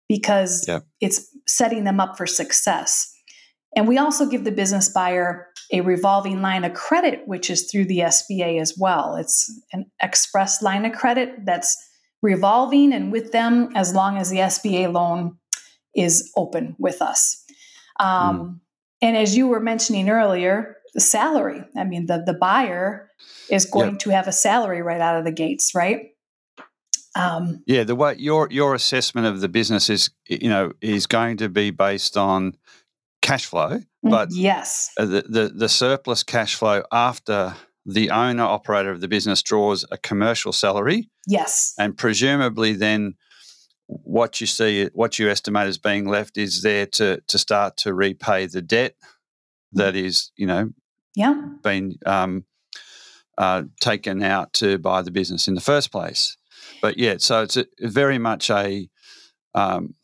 [0.09, 0.69] because
[1.01, 3.11] it's setting them up for success.
[3.77, 7.87] And we also give the business buyer a revolving line of credit, which is through
[7.87, 9.17] the SBA as well.
[9.17, 11.77] It's an express line of credit that's
[12.23, 15.37] revolving and with them as long as the SBA loan
[15.95, 17.43] is open with us.
[18.01, 18.61] Um, mm.
[19.03, 21.63] And as you were mentioning earlier, the salary.
[21.77, 23.11] I mean, the the buyer
[23.51, 23.99] is going yep.
[24.01, 26.14] to have a salary right out of the gates, right?
[27.15, 31.37] Um, yeah, the way your your assessment of the business is, you know, is going
[31.39, 32.57] to be based on
[33.23, 37.55] cash flow, mm, but yes, the, the the surplus cash flow after
[37.87, 41.11] the owner operator of the business draws a commercial salary.
[41.27, 41.75] Yes.
[41.79, 43.15] And presumably then
[43.87, 47.93] what you see what you estimate as being left is there to to start to
[47.93, 48.97] repay the debt
[49.73, 50.71] that is, you know,
[51.15, 52.45] yeah, been um,
[53.37, 56.37] uh, taken out to buy the business in the first place.
[56.85, 58.91] But yeah, so it's a, very much a
[59.55, 59.95] um,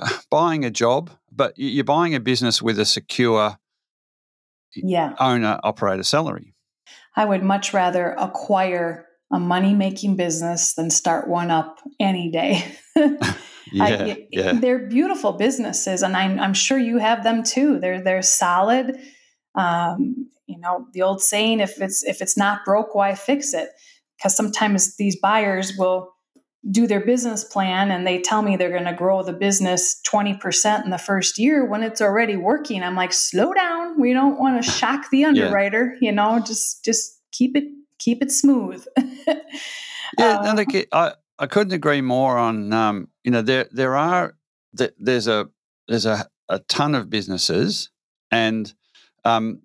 [0.30, 3.58] buying a job, but you're buying a business with a secure
[4.74, 5.12] yeah.
[5.20, 6.54] owner operator salary.
[7.16, 12.64] I would much rather acquire a money making business than start one up any day.
[12.96, 13.18] yeah,
[13.78, 14.52] I, yeah.
[14.54, 17.78] They're beautiful businesses, and I'm, I'm, sure you have them too.
[17.78, 18.98] They're they're solid.
[19.54, 23.68] Um, you know the old saying: if it's if it's not broke, why fix it?
[24.16, 26.11] Because sometimes these buyers will
[26.70, 30.84] do their business plan and they tell me they're going to grow the business 20%
[30.84, 34.62] in the first year when it's already working i'm like slow down we don't want
[34.62, 36.10] to shock the underwriter yeah.
[36.10, 37.64] you know just just keep it
[37.98, 38.84] keep it smooth
[39.26, 39.38] yeah
[40.18, 44.36] uh, no, i i couldn't agree more on um you know there there are
[44.98, 45.48] there's a
[45.88, 47.90] there's a, a ton of businesses
[48.30, 48.72] and
[49.24, 49.60] um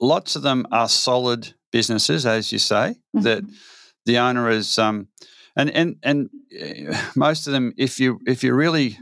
[0.00, 3.22] lots of them are solid businesses as you say mm-hmm.
[3.22, 3.42] that
[4.04, 5.08] the owner is um
[5.56, 8.98] and and and eh, most of them, if you if you really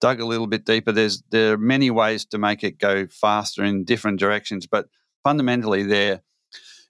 [0.00, 3.64] dug a little bit deeper, there's there are many ways to make it go faster
[3.64, 4.86] in different directions, but
[5.24, 6.22] fundamentally, they're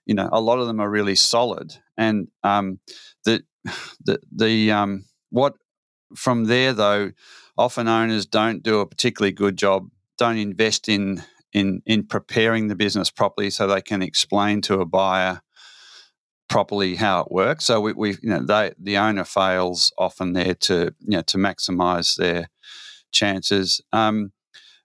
[0.04, 2.80] you know a lot of them are really solid, and um,
[3.24, 3.42] the
[4.04, 5.54] the the um, what
[6.14, 7.12] from there though,
[7.58, 11.22] often owners don't do a particularly good job, don't invest in
[11.52, 15.40] in in preparing the business properly so they can explain to a buyer
[16.48, 17.64] properly how it works.
[17.64, 21.38] So we, we you know, they, the owner fails often there to, you know, to
[21.38, 22.48] maximise their
[23.12, 23.80] chances.
[23.92, 24.32] Um,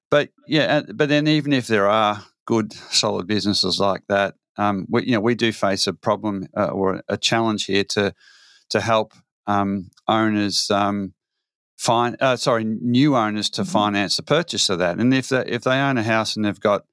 [0.10, 5.06] but yeah, but then even if there are good, solid businesses like that, um, we,
[5.06, 8.14] you know, we do face a problem uh, or a challenge here to
[8.70, 9.14] to help
[9.48, 11.14] um, owners um,
[11.78, 13.72] find, uh, sorry, new owners to mm-hmm.
[13.72, 15.00] finance the purchase of that.
[15.00, 16.86] And if they, if they own a house and they've got,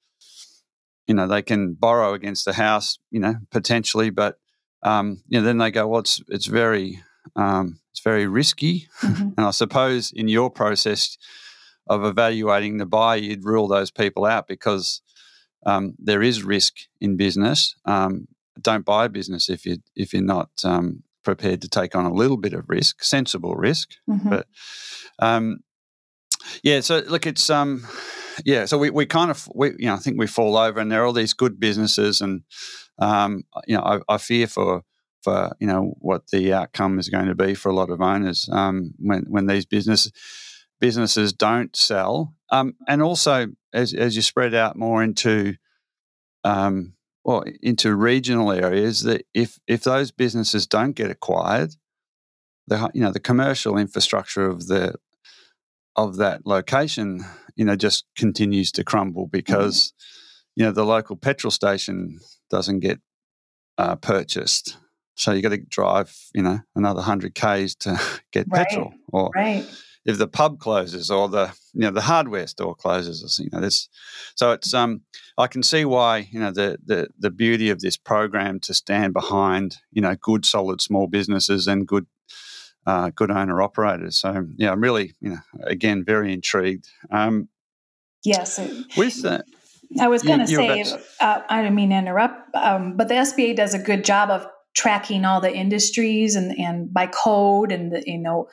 [1.06, 4.38] you know, they can borrow against the house, you know, potentially, but
[4.82, 7.02] um, you know, then they go, well, it's it's very
[7.36, 8.88] um, it's very risky.
[9.00, 9.30] Mm-hmm.
[9.36, 11.16] and I suppose in your process
[11.88, 15.00] of evaluating the buy, you'd rule those people out because
[15.66, 17.74] um, there is risk in business.
[17.84, 18.28] Um,
[18.60, 22.12] don't buy a business if you if you're not um, prepared to take on a
[22.12, 23.90] little bit of risk, sensible risk.
[24.08, 24.28] Mm-hmm.
[24.28, 24.46] But
[25.18, 25.60] um,
[26.62, 27.86] yeah, so look, it's um,
[28.44, 30.90] yeah, so we, we kind of we you know I think we fall over, and
[30.90, 32.42] there are all these good businesses, and
[32.98, 34.82] um, you know I, I fear for
[35.22, 38.48] for you know what the outcome is going to be for a lot of owners
[38.52, 40.10] um, when when these business
[40.80, 45.54] businesses don't sell, um, and also as as you spread out more into
[46.44, 51.74] um, well into regional areas that if if those businesses don't get acquired,
[52.66, 54.94] the you know the commercial infrastructure of the
[55.98, 57.24] of that location
[57.56, 59.36] you know just continues to crumble mm-hmm.
[59.36, 60.60] because mm-hmm.
[60.60, 62.18] you know the local petrol station
[62.50, 63.00] doesn't get
[63.76, 64.76] uh, purchased
[65.14, 68.00] so you got to drive you know another 100 k's to
[68.32, 68.66] get right.
[68.66, 69.66] petrol or right
[70.08, 73.90] if the pub closes or the you know the hardware store closes, you know this.
[74.36, 75.02] So it's um
[75.36, 79.12] I can see why you know the the the beauty of this program to stand
[79.12, 82.06] behind you know good solid small businesses and good
[82.88, 84.16] uh, good owner operators.
[84.16, 86.88] So yeah, I'm really you know again very intrigued.
[87.10, 87.48] Um,
[88.24, 88.58] yes,
[88.96, 89.44] with that.
[90.00, 90.82] I was going to say,
[91.18, 94.46] uh, I didn't mean to interrupt, um, but the SBA does a good job of
[94.74, 98.48] tracking all the industries and, and by code and the, you know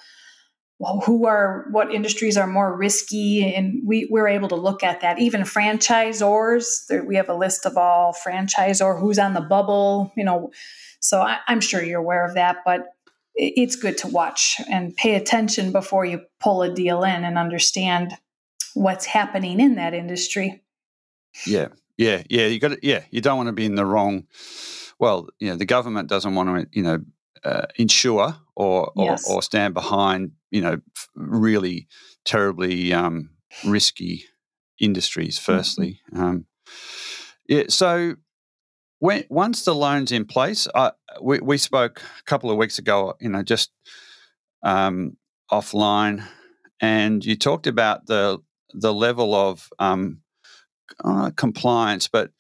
[0.80, 5.02] well, who are what industries are more risky and we, we're able to look at
[5.02, 10.12] that even franchisors there, we have a list of all franchisor who's on the bubble
[10.18, 10.52] you know
[11.00, 12.95] so I, i'm sure you're aware of that but
[13.36, 18.14] it's good to watch and pay attention before you pull a deal in and understand
[18.74, 20.64] what's happening in that industry
[21.46, 21.68] yeah
[21.98, 24.26] yeah yeah you got to, yeah you don't want to be in the wrong
[25.00, 27.00] well you know the government doesn't want to you know
[27.44, 29.30] uh, insure or, yes.
[29.30, 30.80] or, or stand behind you know
[31.16, 31.88] really
[32.26, 33.30] terribly um,
[33.64, 34.26] risky
[34.80, 35.40] industries.
[35.40, 35.52] Mm-hmm.
[35.52, 36.24] Firstly, mm-hmm.
[36.24, 36.46] um,
[37.48, 37.64] yeah.
[37.70, 38.16] So
[39.06, 40.92] when once the loan's in place, I,
[41.22, 43.14] we we spoke a couple of weeks ago.
[43.22, 43.72] You know, just
[44.64, 45.18] um,
[45.52, 46.26] offline,
[46.82, 48.40] and you talked about the
[48.74, 50.22] the level of um,
[51.04, 52.32] uh, compliance, but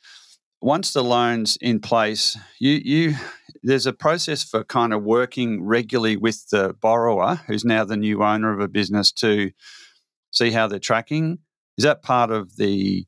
[0.59, 3.15] once the loan's in place, you you
[3.61, 8.23] there's a process for kind of working regularly with the borrower, who's now the new
[8.23, 9.51] owner of a business, to
[10.31, 11.37] see how they're tracking.
[11.77, 13.05] Is that part of the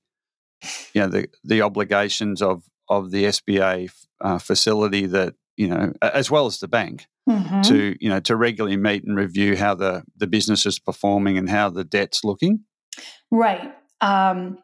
[0.94, 6.30] you know the the obligations of of the SBA uh, facility that you know as
[6.30, 7.62] well as the bank mm-hmm.
[7.62, 11.50] to you know to regularly meet and review how the the business is performing and
[11.50, 12.62] how the debt's looking?
[13.32, 13.74] Right.
[14.02, 14.60] Um,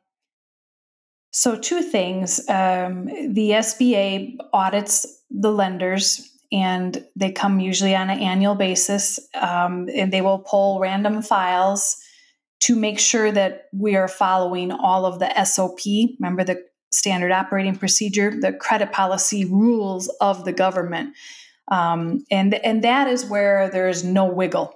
[1.31, 2.39] so, two things.
[2.47, 9.89] Um, the SBA audits the lenders, and they come usually on an annual basis, um,
[9.95, 11.97] and they will pull random files
[12.61, 15.79] to make sure that we are following all of the SOP.
[16.19, 21.15] Remember the standard operating procedure, the credit policy rules of the government.
[21.69, 24.73] Um, and, and that is where there's no wiggle.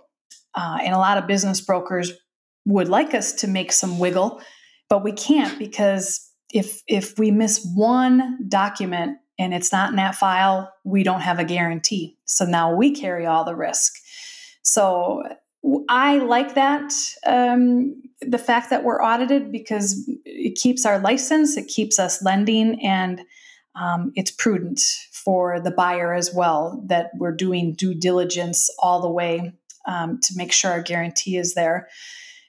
[0.55, 2.11] Uh, and a lot of business brokers
[2.65, 4.41] would like us to make some wiggle,
[4.89, 10.15] but we can't because if if we miss one document and it's not in that
[10.15, 12.17] file, we don't have a guarantee.
[12.25, 13.93] So now we carry all the risk.
[14.63, 15.23] So
[15.89, 16.93] I like that
[17.25, 22.83] um, the fact that we're audited because it keeps our license, it keeps us lending,
[22.83, 23.21] and
[23.75, 29.09] um, it's prudent for the buyer as well that we're doing due diligence all the
[29.09, 29.53] way
[29.87, 31.87] um, to make sure our guarantee is there.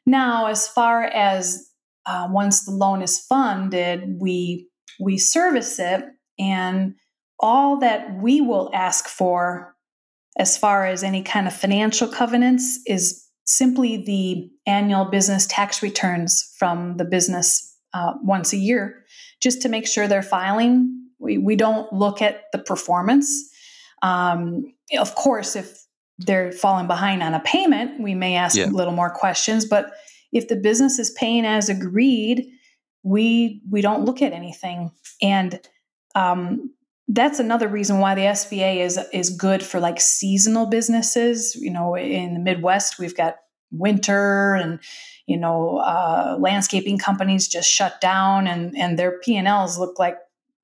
[0.07, 1.71] Now, as far as
[2.07, 4.69] uh, once the loan is funded, we
[5.01, 6.05] we service it,
[6.39, 6.95] and
[7.39, 9.77] all that we will ask for,
[10.38, 16.55] as far as any kind of financial covenants, is simply the annual business tax returns
[16.59, 19.05] from the business uh, once a year,
[19.41, 20.95] just to make sure they're filing.
[21.18, 23.51] We we don't look at the performance.
[24.03, 25.84] Um, of course, if
[26.18, 28.66] they're falling behind on a payment, we may ask yeah.
[28.66, 29.93] a little more questions, but
[30.32, 32.47] if the business is paying as agreed,
[33.03, 34.91] we we don't look at anything.
[35.22, 35.61] And
[36.14, 36.70] um,
[37.09, 41.55] that's another reason why the SBA is is good for like seasonal businesses.
[41.55, 43.37] You know, in the Midwest, we've got
[43.71, 44.79] winter and
[45.27, 49.99] you know uh, landscaping companies just shut down and and their P and Ls look
[49.99, 50.17] like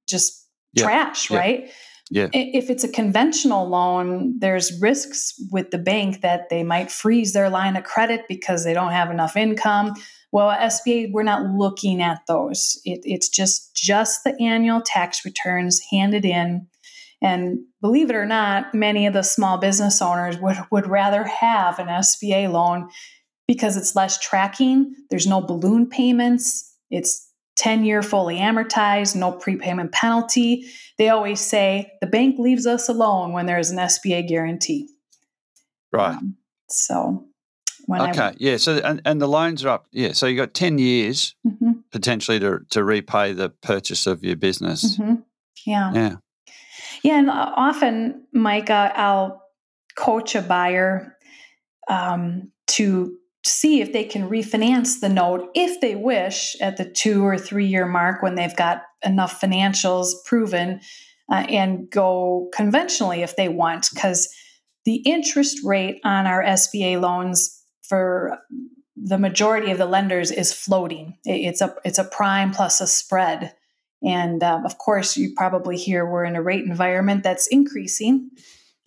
[0.06, 0.84] just Yeah.
[0.84, 1.38] trash, Yeah.
[1.38, 1.70] right?
[2.10, 2.28] Yeah.
[2.32, 7.48] If it's a conventional loan, there's risks with the bank that they might freeze their
[7.48, 9.94] line of credit because they don't have enough income.
[10.30, 12.80] Well, SBA, we're not looking at those.
[12.84, 16.66] It, it's just just the annual tax returns handed in.
[17.22, 21.78] And believe it or not, many of the small business owners would, would rather have
[21.78, 22.90] an SBA loan
[23.48, 24.94] because it's less tracking.
[25.08, 26.70] There's no balloon payments.
[26.90, 27.23] It's
[27.56, 30.66] 10 year fully amortized, no prepayment penalty.
[30.98, 34.88] They always say the bank leaves us alone when there's an SBA guarantee.
[35.92, 36.16] Right.
[36.16, 36.36] Um,
[36.68, 37.26] so
[37.86, 38.34] when okay.
[38.38, 38.56] yeah.
[38.56, 39.86] So and, and the loans are up.
[39.92, 40.12] Yeah.
[40.12, 44.36] So you got ten years I, Mhm, potentially to to repay the purchase of your
[44.36, 44.98] business.
[44.98, 45.22] mhm.
[45.66, 45.92] yeah.
[45.94, 46.16] Yeah.
[47.02, 49.42] Yeah, and uh, often, Mike, uh, I'll
[49.94, 51.16] coach a buyer
[51.88, 53.14] um, to
[53.46, 57.66] see if they can refinance the note if they wish at the two or three
[57.66, 60.80] year mark when they've got enough financials proven
[61.30, 64.28] uh, and go conventionally if they want, because
[64.84, 68.38] the interest rate on our SBA loans for
[68.96, 71.16] the majority of the lenders is floating.
[71.24, 73.54] It's a it's a prime plus a spread.
[74.02, 78.30] And um, of course, you probably hear we're in a rate environment that's increasing.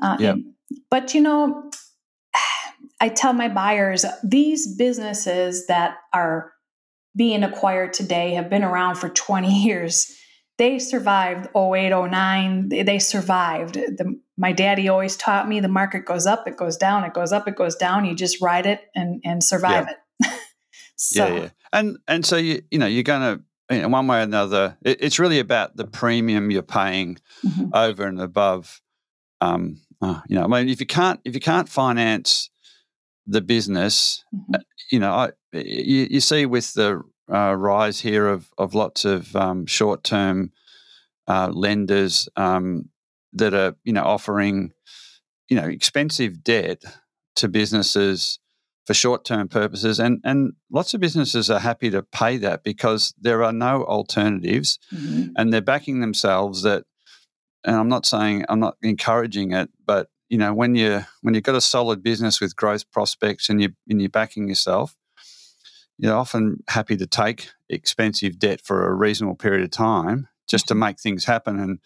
[0.01, 0.33] Uh, Yep.
[0.35, 0.45] and-
[0.91, 1.71] but you know,
[2.99, 6.51] I tell my buyers these businesses that are
[7.15, 10.13] being acquired today have been around for 20 years.
[10.57, 12.69] They survived 08, 09.
[12.69, 13.75] They, they survived.
[13.75, 17.31] The, my daddy always taught me the market goes up, it goes down, it goes
[17.31, 18.05] up, it goes down.
[18.05, 20.27] You just ride it and, and survive it.
[20.95, 21.33] so, Yeah.
[21.35, 21.49] Yeah.
[21.73, 24.77] And and so you you know you're going to in one way or another.
[24.81, 27.69] It, it's really about the premium you're paying mhm.
[27.73, 28.81] over and above.
[29.41, 32.49] Um, uh, you know, I mean, if you can't if you can't finance
[33.27, 34.55] the business, Mhm.
[34.55, 34.59] uh,
[34.91, 37.01] you know, I, you, you see with the
[37.31, 40.51] uh, rise here of of lots of um, short term
[41.27, 42.89] uh, lenders um,
[43.33, 44.71] that are you know offering
[45.49, 46.83] you know expensive debt
[47.35, 48.39] to businesses
[48.85, 53.13] for short term purposes, and and lots of businesses are happy to pay that because
[53.19, 55.33] there are no alternatives Mhm.
[55.35, 56.85] and they're backing themselves that
[57.65, 61.43] and I'm not saying I'm not encouraging it, but you know, when you when you've
[61.43, 64.95] got a solid business with growth prospects and you and you're backing yourself,
[65.97, 70.75] you're often happy to take expensive debt for a reasonable period of time just to
[70.75, 71.79] make things happen and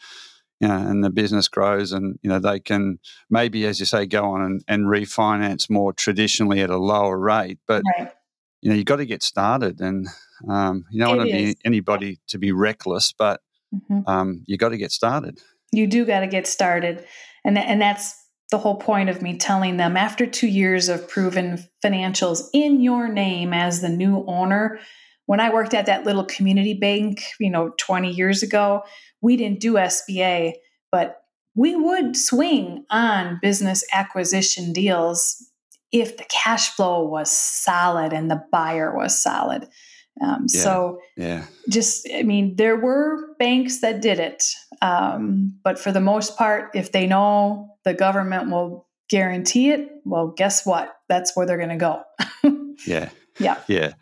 [0.59, 4.05] you know, and the business grows and you know they can maybe as you say
[4.05, 8.11] go on and, and refinance more traditionally at a lower rate but Right.
[8.61, 10.07] you know you've got to get started and
[10.47, 13.41] um, you don't It want to be anybody to be reckless but
[13.73, 14.07] Mhm.
[14.07, 15.39] um, you got to get started
[15.71, 17.05] you do got to get started
[17.43, 18.13] and and that's
[18.51, 23.07] the whole point of me telling them after 2 years of proven financials in your
[23.07, 24.79] name as the new owner
[25.31, 28.83] when I worked at that little community bank, you know, 20 years ago,
[29.21, 30.55] we didn't do SBA,
[30.91, 31.21] but
[31.55, 35.37] we would swing on business acquisition deals
[35.91, 39.69] if the cash flow was solid and the buyer was solid.
[40.21, 40.61] Um, Yeah.
[40.61, 44.43] So yeah just i mean there were banks that did it
[44.81, 50.27] um, but for the most part if they know the government will guarantee it well
[50.27, 52.01] guess what that's where they're going to go
[52.85, 53.09] Yeah.
[53.39, 53.59] Yeah.
[53.67, 53.93] Yeah.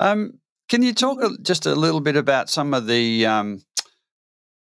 [0.00, 0.38] Um,
[0.68, 3.62] can you talk just a little bit about some of the um,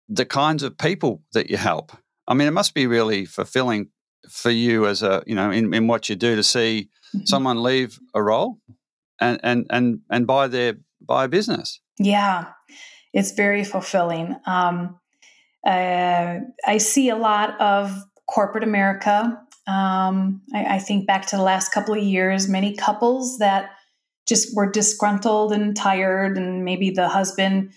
[0.09, 1.91] the kinds of people that you help?
[2.27, 3.89] I mean, it must be really fulfilling
[4.29, 6.89] for you as a you know in, in what you do to see
[7.25, 8.57] someone leave a role
[9.19, 11.81] and and and and buy their buy a business.
[11.99, 12.45] yeah
[13.13, 14.97] it's very fulfilling um,
[15.65, 17.91] uh, i see a lot of
[18.27, 19.39] corporate america.
[19.65, 23.71] Um, I, I think back to the last couple of years many couples that
[24.27, 27.71] just were disgruntled and tired and maybe the husband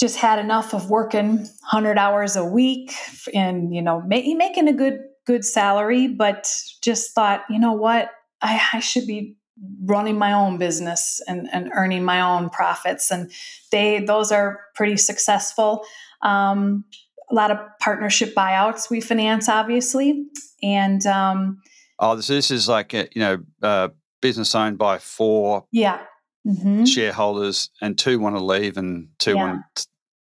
[0.00, 2.92] just had enough of working 100 hours a week
[3.34, 6.50] and you know ma- making a good good salary but
[6.82, 8.10] just thought you know what?
[8.40, 9.36] I, I should be
[9.84, 13.10] running my own business and, and earning my own profits.
[13.10, 13.30] And
[13.72, 15.84] they those are pretty successful
[16.22, 16.84] um,
[17.30, 20.26] a lot of partnership buyouts we finance obviously
[20.62, 21.60] and um,
[22.00, 23.88] Oh, so this is like a, you know uh,
[24.22, 26.00] business owned by four yeah
[26.44, 29.44] hmm shareholders, and two want to leave, and two Yeah.
[29.44, 29.86] want to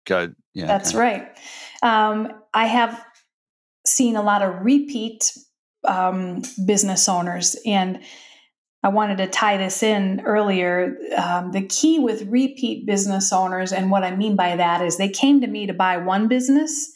[0.05, 0.33] go.
[0.53, 0.99] Yeah, That's okay.
[0.99, 1.37] right.
[1.81, 3.03] Um, I have
[3.87, 5.35] seen a lot of repeat
[5.85, 8.01] um, business owners, and
[8.83, 10.97] I wanted to tie this in earlier.
[11.17, 15.09] Um, the key with repeat business owners, and what I mean by that is they
[15.09, 16.91] came to me to buy one business.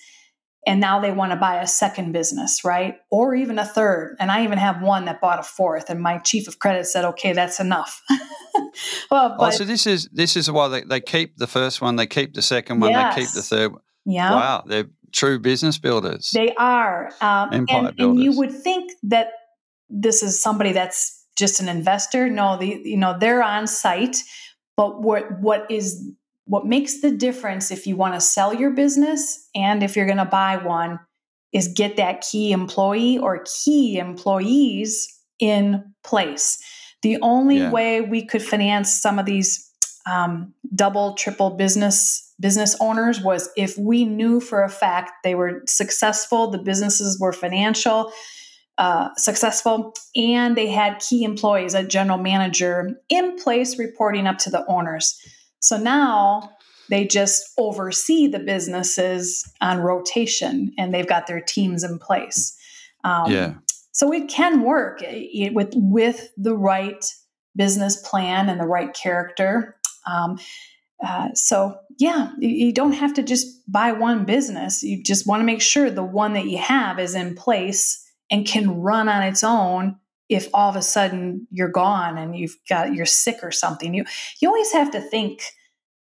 [0.66, 2.98] And now they want to buy a second business, right?
[3.10, 4.18] Or even a third.
[4.20, 5.90] And I even have one that bought a fourth.
[5.90, 8.04] And my chief of credit said, okay, that's enough.
[9.10, 12.06] well, Oh, so this is this is why they, they keep the first one, they
[12.08, 13.48] keep the second one, they keep the Yes.
[13.50, 13.72] third.
[14.06, 14.32] Yeah.
[14.34, 16.32] Wow, they're true business builders.
[16.34, 17.12] They are.
[17.22, 18.16] Um, Empire and, builders.
[18.16, 19.30] and you would think that
[19.90, 22.30] this is somebody that's just an investor.
[22.30, 24.18] No, the you know they're on site,
[24.76, 26.04] but what what is
[26.46, 30.18] what makes the difference if you want to sell your business and if you're going
[30.18, 31.00] to buy one
[31.54, 35.08] is get that key employee or key employees
[35.40, 36.58] in place.
[37.04, 37.72] The only Yeah.
[37.72, 39.64] way we could finance some of these
[40.06, 45.64] um, double, triple business business owners was if we knew for a fact they were
[45.66, 48.12] successful, the businesses were financial,
[48.78, 54.50] uh, successful, and they had key employees, a general manager in place reporting up to
[54.50, 55.20] the owners.
[55.60, 56.52] So now
[56.90, 62.56] they just oversee the businesses on rotation and they've got their teams in place.
[63.04, 63.56] Um, yeah,
[63.92, 67.04] so it can work eh, with with the right
[67.56, 69.76] business plan and the right character.
[70.06, 70.38] Um,
[71.04, 74.84] uh, so yeah, you, you don't have to just buy one business.
[74.84, 78.48] You just want to make sure the one that you have is in place and
[78.48, 79.98] can run on its own.
[80.30, 84.06] If all of a sudden you're gone and you've got you're sick or something, you
[84.42, 85.44] you always have to think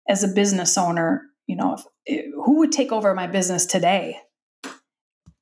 [0.08, 1.22] as a business owner.
[1.46, 4.18] You know, if, who would take over my business today?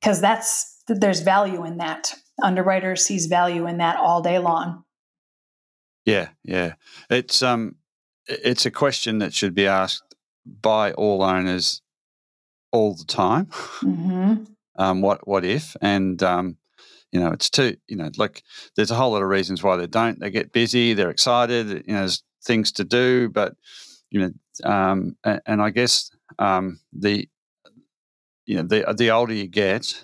[0.01, 4.83] Because that's there's value in that underwriter sees value in that all day long.
[6.05, 6.73] yeah, yeah.
[7.09, 7.75] It's um,
[8.27, 10.15] it's a question that should be asked
[10.45, 11.81] by all owners
[12.71, 13.45] all the time.
[13.81, 14.43] Mm-hmm.
[14.75, 15.75] um, what what if?
[15.81, 16.57] And um,
[17.13, 17.77] you know, it's too.
[17.87, 18.43] You know, like
[18.75, 20.19] there's a whole lot of reasons why they don't.
[20.19, 20.93] They get busy.
[20.93, 21.69] They're excited.
[21.87, 23.55] You know, there's things to do, but
[24.09, 27.29] you know, um, and, and I guess um, the
[28.45, 30.03] you know the the older you get,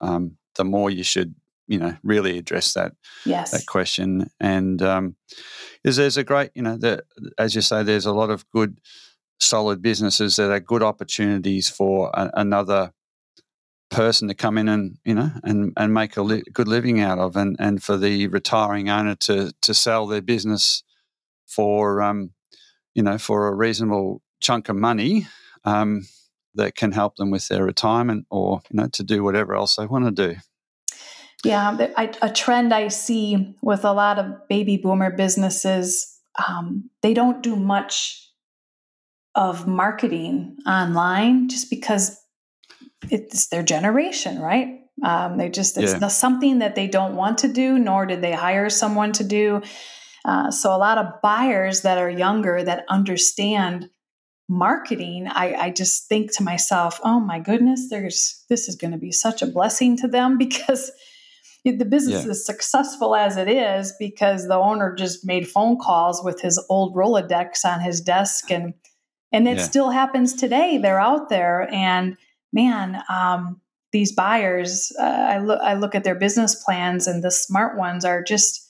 [0.00, 1.34] um, the more you should
[1.68, 2.92] you know really address that
[3.24, 3.52] Yes.
[3.52, 4.28] that question.
[4.40, 5.16] And um,
[5.84, 7.04] is there's a great, you know, the,
[7.38, 8.80] as you say, there's a lot of good,
[9.38, 12.92] solid businesses that are good opportunities for a, another
[13.90, 17.18] person to come in and you know and and make a li- good living out
[17.18, 20.82] of, and and for the retiring owner to to sell their business
[21.46, 22.30] for um,
[22.94, 25.26] you know, for a reasonable chunk of money.
[25.64, 26.06] Um,
[26.54, 29.86] that can help them with their retirement or you know to do whatever else they
[29.86, 30.38] want to do
[31.44, 36.18] Yeah, I, a trend I see with a lot of baby boomer businesses,
[36.48, 38.30] um, they don't do much
[39.34, 42.19] of marketing online just because
[43.08, 44.80] it's their generation, right?
[45.02, 45.98] Um, they just it's Yeah.
[45.98, 49.62] not something that they don't want to do, nor did they hire someone to do.
[50.24, 53.88] Uh, so a lot of buyers that are younger that understand
[54.48, 58.98] marketing, I, I just think to myself, oh my goodness, there's this is going to
[58.98, 60.90] be such a blessing to them because
[61.64, 62.32] the business Yeah.
[62.32, 66.94] is successful as it is because the owner just made phone calls with his old
[66.94, 68.74] Rolodex on his desk and
[69.32, 69.62] and it Yeah.
[69.62, 70.78] still happens today.
[70.78, 72.16] They're out there and
[72.52, 73.60] man, um,
[73.92, 78.04] these buyers, uh, I look I look at their business plans and the smart ones
[78.04, 78.68] are just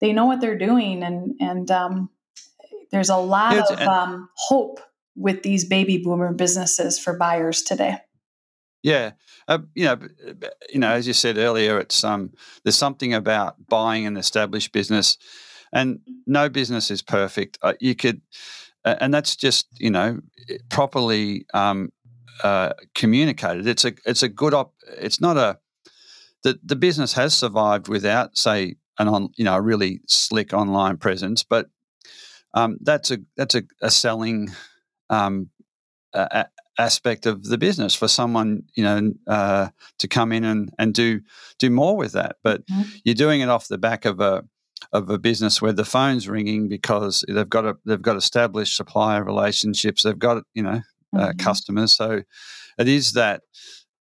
[0.00, 2.10] they know what they're doing and and um,
[2.92, 4.80] there's a lot it's- of um, hope
[5.16, 7.98] with these baby boomer businesses for buyers today.
[8.82, 9.10] Yeah,
[9.46, 9.98] uh, you know,
[10.72, 12.32] you know, as you said earlier, it's um,
[12.64, 15.18] there's something about buying an established business,
[15.70, 17.58] and no business is perfect.
[17.60, 18.22] Uh, you could,
[18.86, 20.20] uh, and that's just you know
[20.70, 21.92] properly um,
[22.42, 23.66] uh, communicated.
[23.66, 24.74] It's a it's a good op.
[24.98, 25.58] It's not a
[26.42, 30.96] the the business has survived without say an on you know a really slick online
[30.96, 31.68] presence, but
[32.54, 34.50] um, that's a that's a, a selling
[35.08, 35.50] um,
[36.14, 36.48] a, a-
[36.82, 39.68] aspect of the business for someone you know uh,
[39.98, 41.20] to come in and, and do
[41.58, 42.36] do more with that.
[42.42, 42.86] But Mhm.
[43.04, 44.44] you're doing it off the back of a
[44.92, 49.22] of a business where the phone's ringing because they've got a they've got established supplier
[49.22, 50.02] relationships.
[50.02, 50.80] They've got you know
[51.16, 51.38] uh, Mhm.
[51.38, 51.94] customers.
[51.94, 52.22] So
[52.78, 53.42] it is that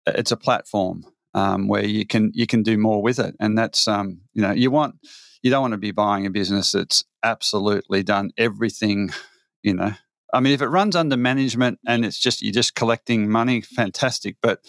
[0.06, 1.04] it's a platform
[1.34, 4.52] um, where you can you can do more with it, and that's um, you know
[4.52, 4.96] you want
[5.44, 9.12] you don't want to be buying a business that's absolutely done everything.
[9.64, 9.92] You know,
[10.34, 14.38] I mean, if it runs under management and it's just you're just collecting money, fantastic.
[14.42, 14.60] But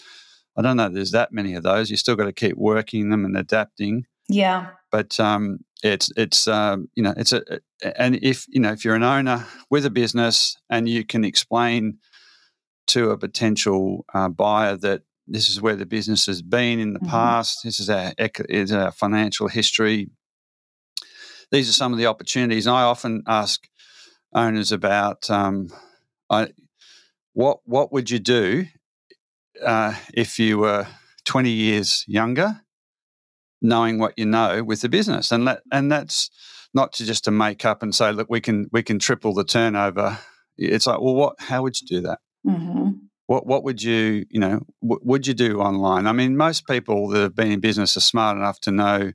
[0.56, 0.88] I don't know.
[0.88, 1.90] There's that many of those.
[1.90, 4.70] You still got to keep working them and adapting Yeah.
[4.90, 7.42] but um, it's it's um, you know it's a
[7.96, 11.98] and if you know if you're an owner with a business and you can explain
[12.88, 17.00] to a potential uh, buyer that this is where the business has been in the
[17.00, 17.08] Mhm.
[17.10, 18.12] past, this is our
[18.48, 20.10] is our financial history.
[21.50, 22.66] These are some of the opportunities.
[22.66, 23.60] And I often ask
[24.34, 25.68] owners about um,
[26.30, 26.48] I,
[27.32, 28.66] what what would you do
[29.64, 30.86] uh, if you were
[31.24, 32.60] 20 years younger
[33.60, 36.30] knowing what you know with the business and that and that's
[36.74, 39.44] not to just to make up and say look we can we can triple the
[39.44, 40.16] turnover
[40.56, 42.77] it's like well what how would you do that hmm
[43.28, 46.06] what what would you you know w- would you do online?
[46.06, 49.12] I mean, most people that have been in business are smart enough to know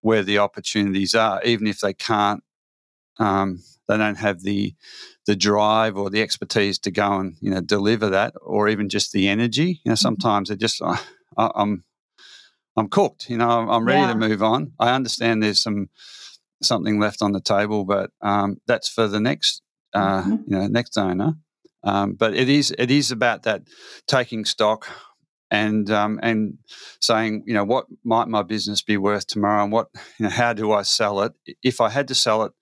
[0.00, 2.42] where the opportunities are, even if they can't.
[3.18, 4.74] Um, they don't have the
[5.26, 9.12] the drive or the expertise to go and you know deliver that, or even just
[9.12, 9.80] the energy.
[9.84, 9.96] You know, mm-hmm.
[9.96, 10.98] sometimes they just I,
[11.36, 11.84] I'm
[12.78, 13.28] I'm cooked.
[13.28, 14.12] You know, I'm ready yeah.
[14.14, 14.72] to move on.
[14.80, 15.90] I understand there's some
[16.62, 19.60] something left on the table, but um, that's for the next
[19.92, 20.36] uh, mm-hmm.
[20.46, 21.34] you know next owner.
[21.84, 23.62] Um, but it is it is about that
[24.06, 24.88] taking stock
[25.50, 26.58] and um, and
[27.00, 30.52] saying you know what might my business be worth tomorrow and what you know how
[30.52, 31.32] do I sell it?
[31.62, 32.52] If I had to sell it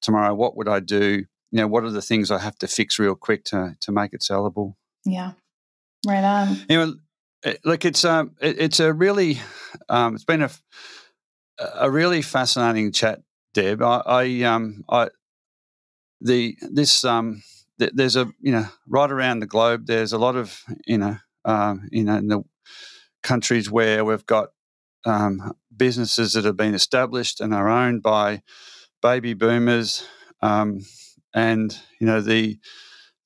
[0.00, 1.24] tomorrow what would I do?
[1.50, 4.12] You know what are the things I have to fix real quick to to make
[4.12, 4.74] it sellable?
[5.04, 5.32] Yeah.
[6.06, 6.56] Right on.
[6.68, 6.94] You know
[7.64, 9.40] look it's um it, it's a really
[9.88, 10.50] um it's been a
[11.58, 13.20] a really fascinating chat
[13.54, 13.82] Deb.
[13.82, 15.08] I, I um I
[16.20, 17.42] the this um
[17.92, 21.88] there's a you know right around the globe there's a lot of you know um,
[21.90, 22.42] you know in the
[23.22, 24.48] countries where we've got
[25.04, 28.42] um, businesses that have been established and are owned by
[29.00, 30.06] baby boomers
[30.40, 30.80] um,
[31.34, 32.58] and you know the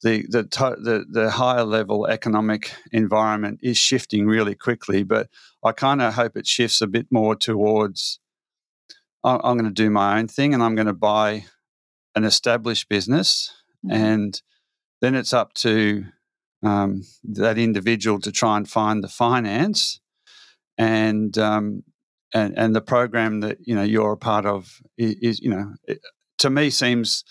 [0.03, 5.29] the the, the the higher level economic environment is shifting really quickly but
[5.65, 8.21] I kind of hope it shifts a bit more towards
[9.25, 11.47] I'm going to do my own thing and I'm going to buy
[12.15, 13.53] an established business
[13.85, 13.93] mm-hmm.
[13.93, 14.43] and
[15.01, 16.05] then it's up to
[16.63, 20.01] um, that individual to try and find the finance
[20.79, 21.83] and um,
[22.35, 25.75] and and the program that you know you're a part of is, is you know
[25.85, 26.01] it,
[26.39, 27.25] to me seems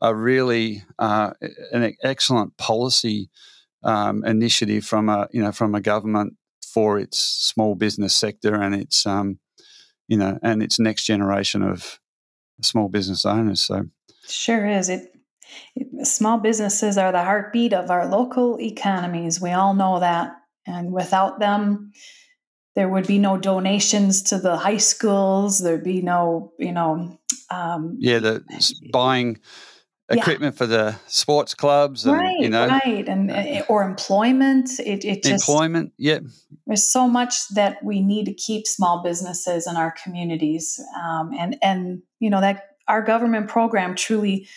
[0.00, 1.30] a really uh,
[1.72, 3.30] an excellent policy
[3.82, 8.74] um, initiative from a you know from a government for its small business sector and
[8.74, 9.38] its um,
[10.08, 12.00] you know and its next generation of
[12.62, 13.60] small business owners.
[13.60, 13.84] So
[14.26, 15.12] sure is it
[16.02, 19.40] Small businesses are the heartbeat of our local economies.
[19.40, 20.32] We all know that.
[20.66, 21.92] And without them,
[22.76, 25.60] there would be no donations to the high schools.
[25.60, 27.18] There'd be no, you know.
[27.50, 28.44] Um, yeah, the
[28.92, 29.40] buying
[30.08, 30.58] equipment yeah.
[30.58, 34.70] for the sports clubs, and, right, you know, right, and uh, or employment.
[34.78, 35.92] It, it just employment.
[35.98, 36.20] Yeah,
[36.66, 41.56] there's so much that we need to keep small businesses in our communities, um, and
[41.62, 44.48] and you know that our government program truly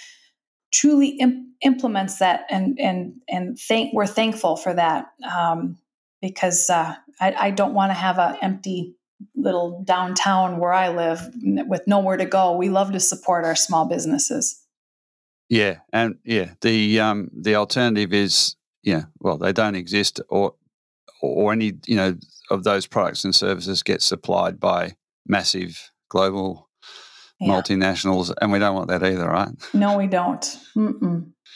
[0.74, 5.78] truly imp- implements that and and and thank we're thankful for that um,
[6.21, 8.95] because uh, I, I, don't want to have an empty
[9.36, 12.55] little downtown where I live with nowhere to go.
[12.55, 14.61] We love to support our small businesses.
[15.49, 20.55] Yeah, and yeah, the um, the alternative is yeah, well, they don't exist, or
[21.21, 22.17] or any you know
[22.49, 24.95] of those products and services get supplied by
[25.28, 26.69] massive global
[27.44, 27.54] yeah.
[27.54, 29.50] multinationals, and we don't want that either, right?
[29.74, 30.46] No, we don't.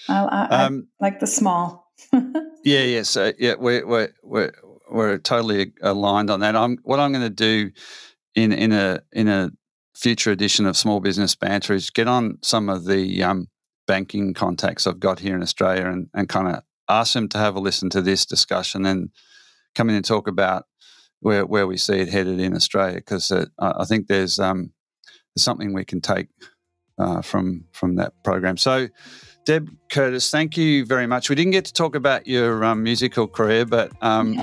[0.09, 1.91] I, I, um, I, like the small.
[2.13, 3.03] yeah, yeah.
[3.03, 4.51] So yeah, we're we're we're
[4.89, 6.55] we're totally aligned on that.
[6.55, 7.71] I'm what I'm going to do
[8.35, 9.51] in in a in a
[9.95, 13.47] future edition of Small Business Banter is get on some of the um,
[13.87, 17.55] banking contacts I've got here in Australia and, and kind of ask them to have
[17.55, 19.09] a listen to this discussion and
[19.73, 20.65] come in and talk about
[21.19, 24.71] where where we see it headed in Australia because uh, I think there's um,
[25.37, 26.27] something we can take
[26.97, 28.57] uh, from from that program.
[28.57, 28.87] So,
[29.45, 31.29] Deb Curtis, thank you very much.
[31.29, 34.33] We didn't get to talk about your um, musical career, but um,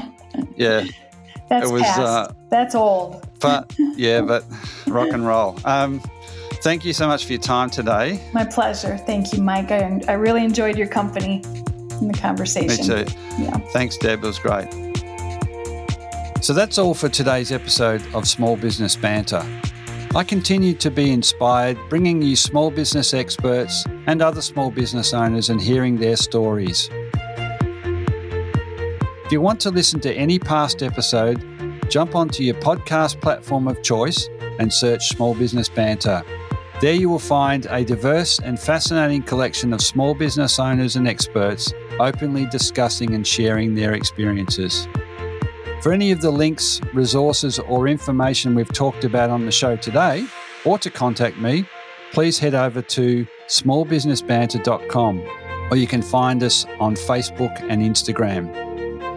[0.56, 0.84] yeah,
[1.48, 3.28] that's it was uh, that's old.
[3.40, 4.44] But yeah, but
[4.86, 5.58] rock and roll.
[5.64, 6.00] Um,
[6.62, 8.20] thank you so much for your time today.
[8.32, 8.96] My pleasure.
[8.98, 9.70] Thank you, Mike.
[9.70, 11.42] I, I really enjoyed your company
[12.00, 12.96] in the conversation.
[12.96, 13.12] Me too.
[13.38, 13.58] Yeah.
[13.72, 14.22] Thanks, Deb.
[14.22, 14.68] It was great.
[16.44, 19.42] So that's all for today's episode of Small Business Banter.
[20.16, 25.50] I continue to be inspired bringing you small business experts and other small business owners
[25.50, 26.88] and hearing their stories.
[29.24, 31.44] If you want to listen to any past episode,
[31.90, 34.28] jump onto your podcast platform of choice
[34.60, 36.22] and search Small Business Banter.
[36.80, 41.72] There you will find a diverse and fascinating collection of small business owners and experts
[41.98, 44.86] openly discussing and sharing their experiences.
[45.84, 50.26] For any of the links, resources, or information we've talked about on the show today,
[50.64, 51.66] or to contact me,
[52.10, 55.22] please head over to smallbusinessbanter.com
[55.70, 58.48] or you can find us on Facebook and Instagram.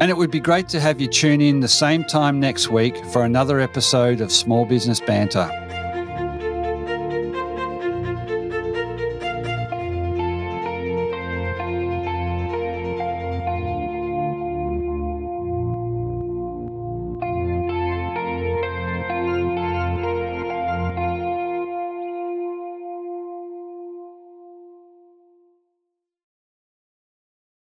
[0.01, 2.97] And it would be great to have you tune in the same time next week
[3.13, 5.66] for another episode of Small Business Banter.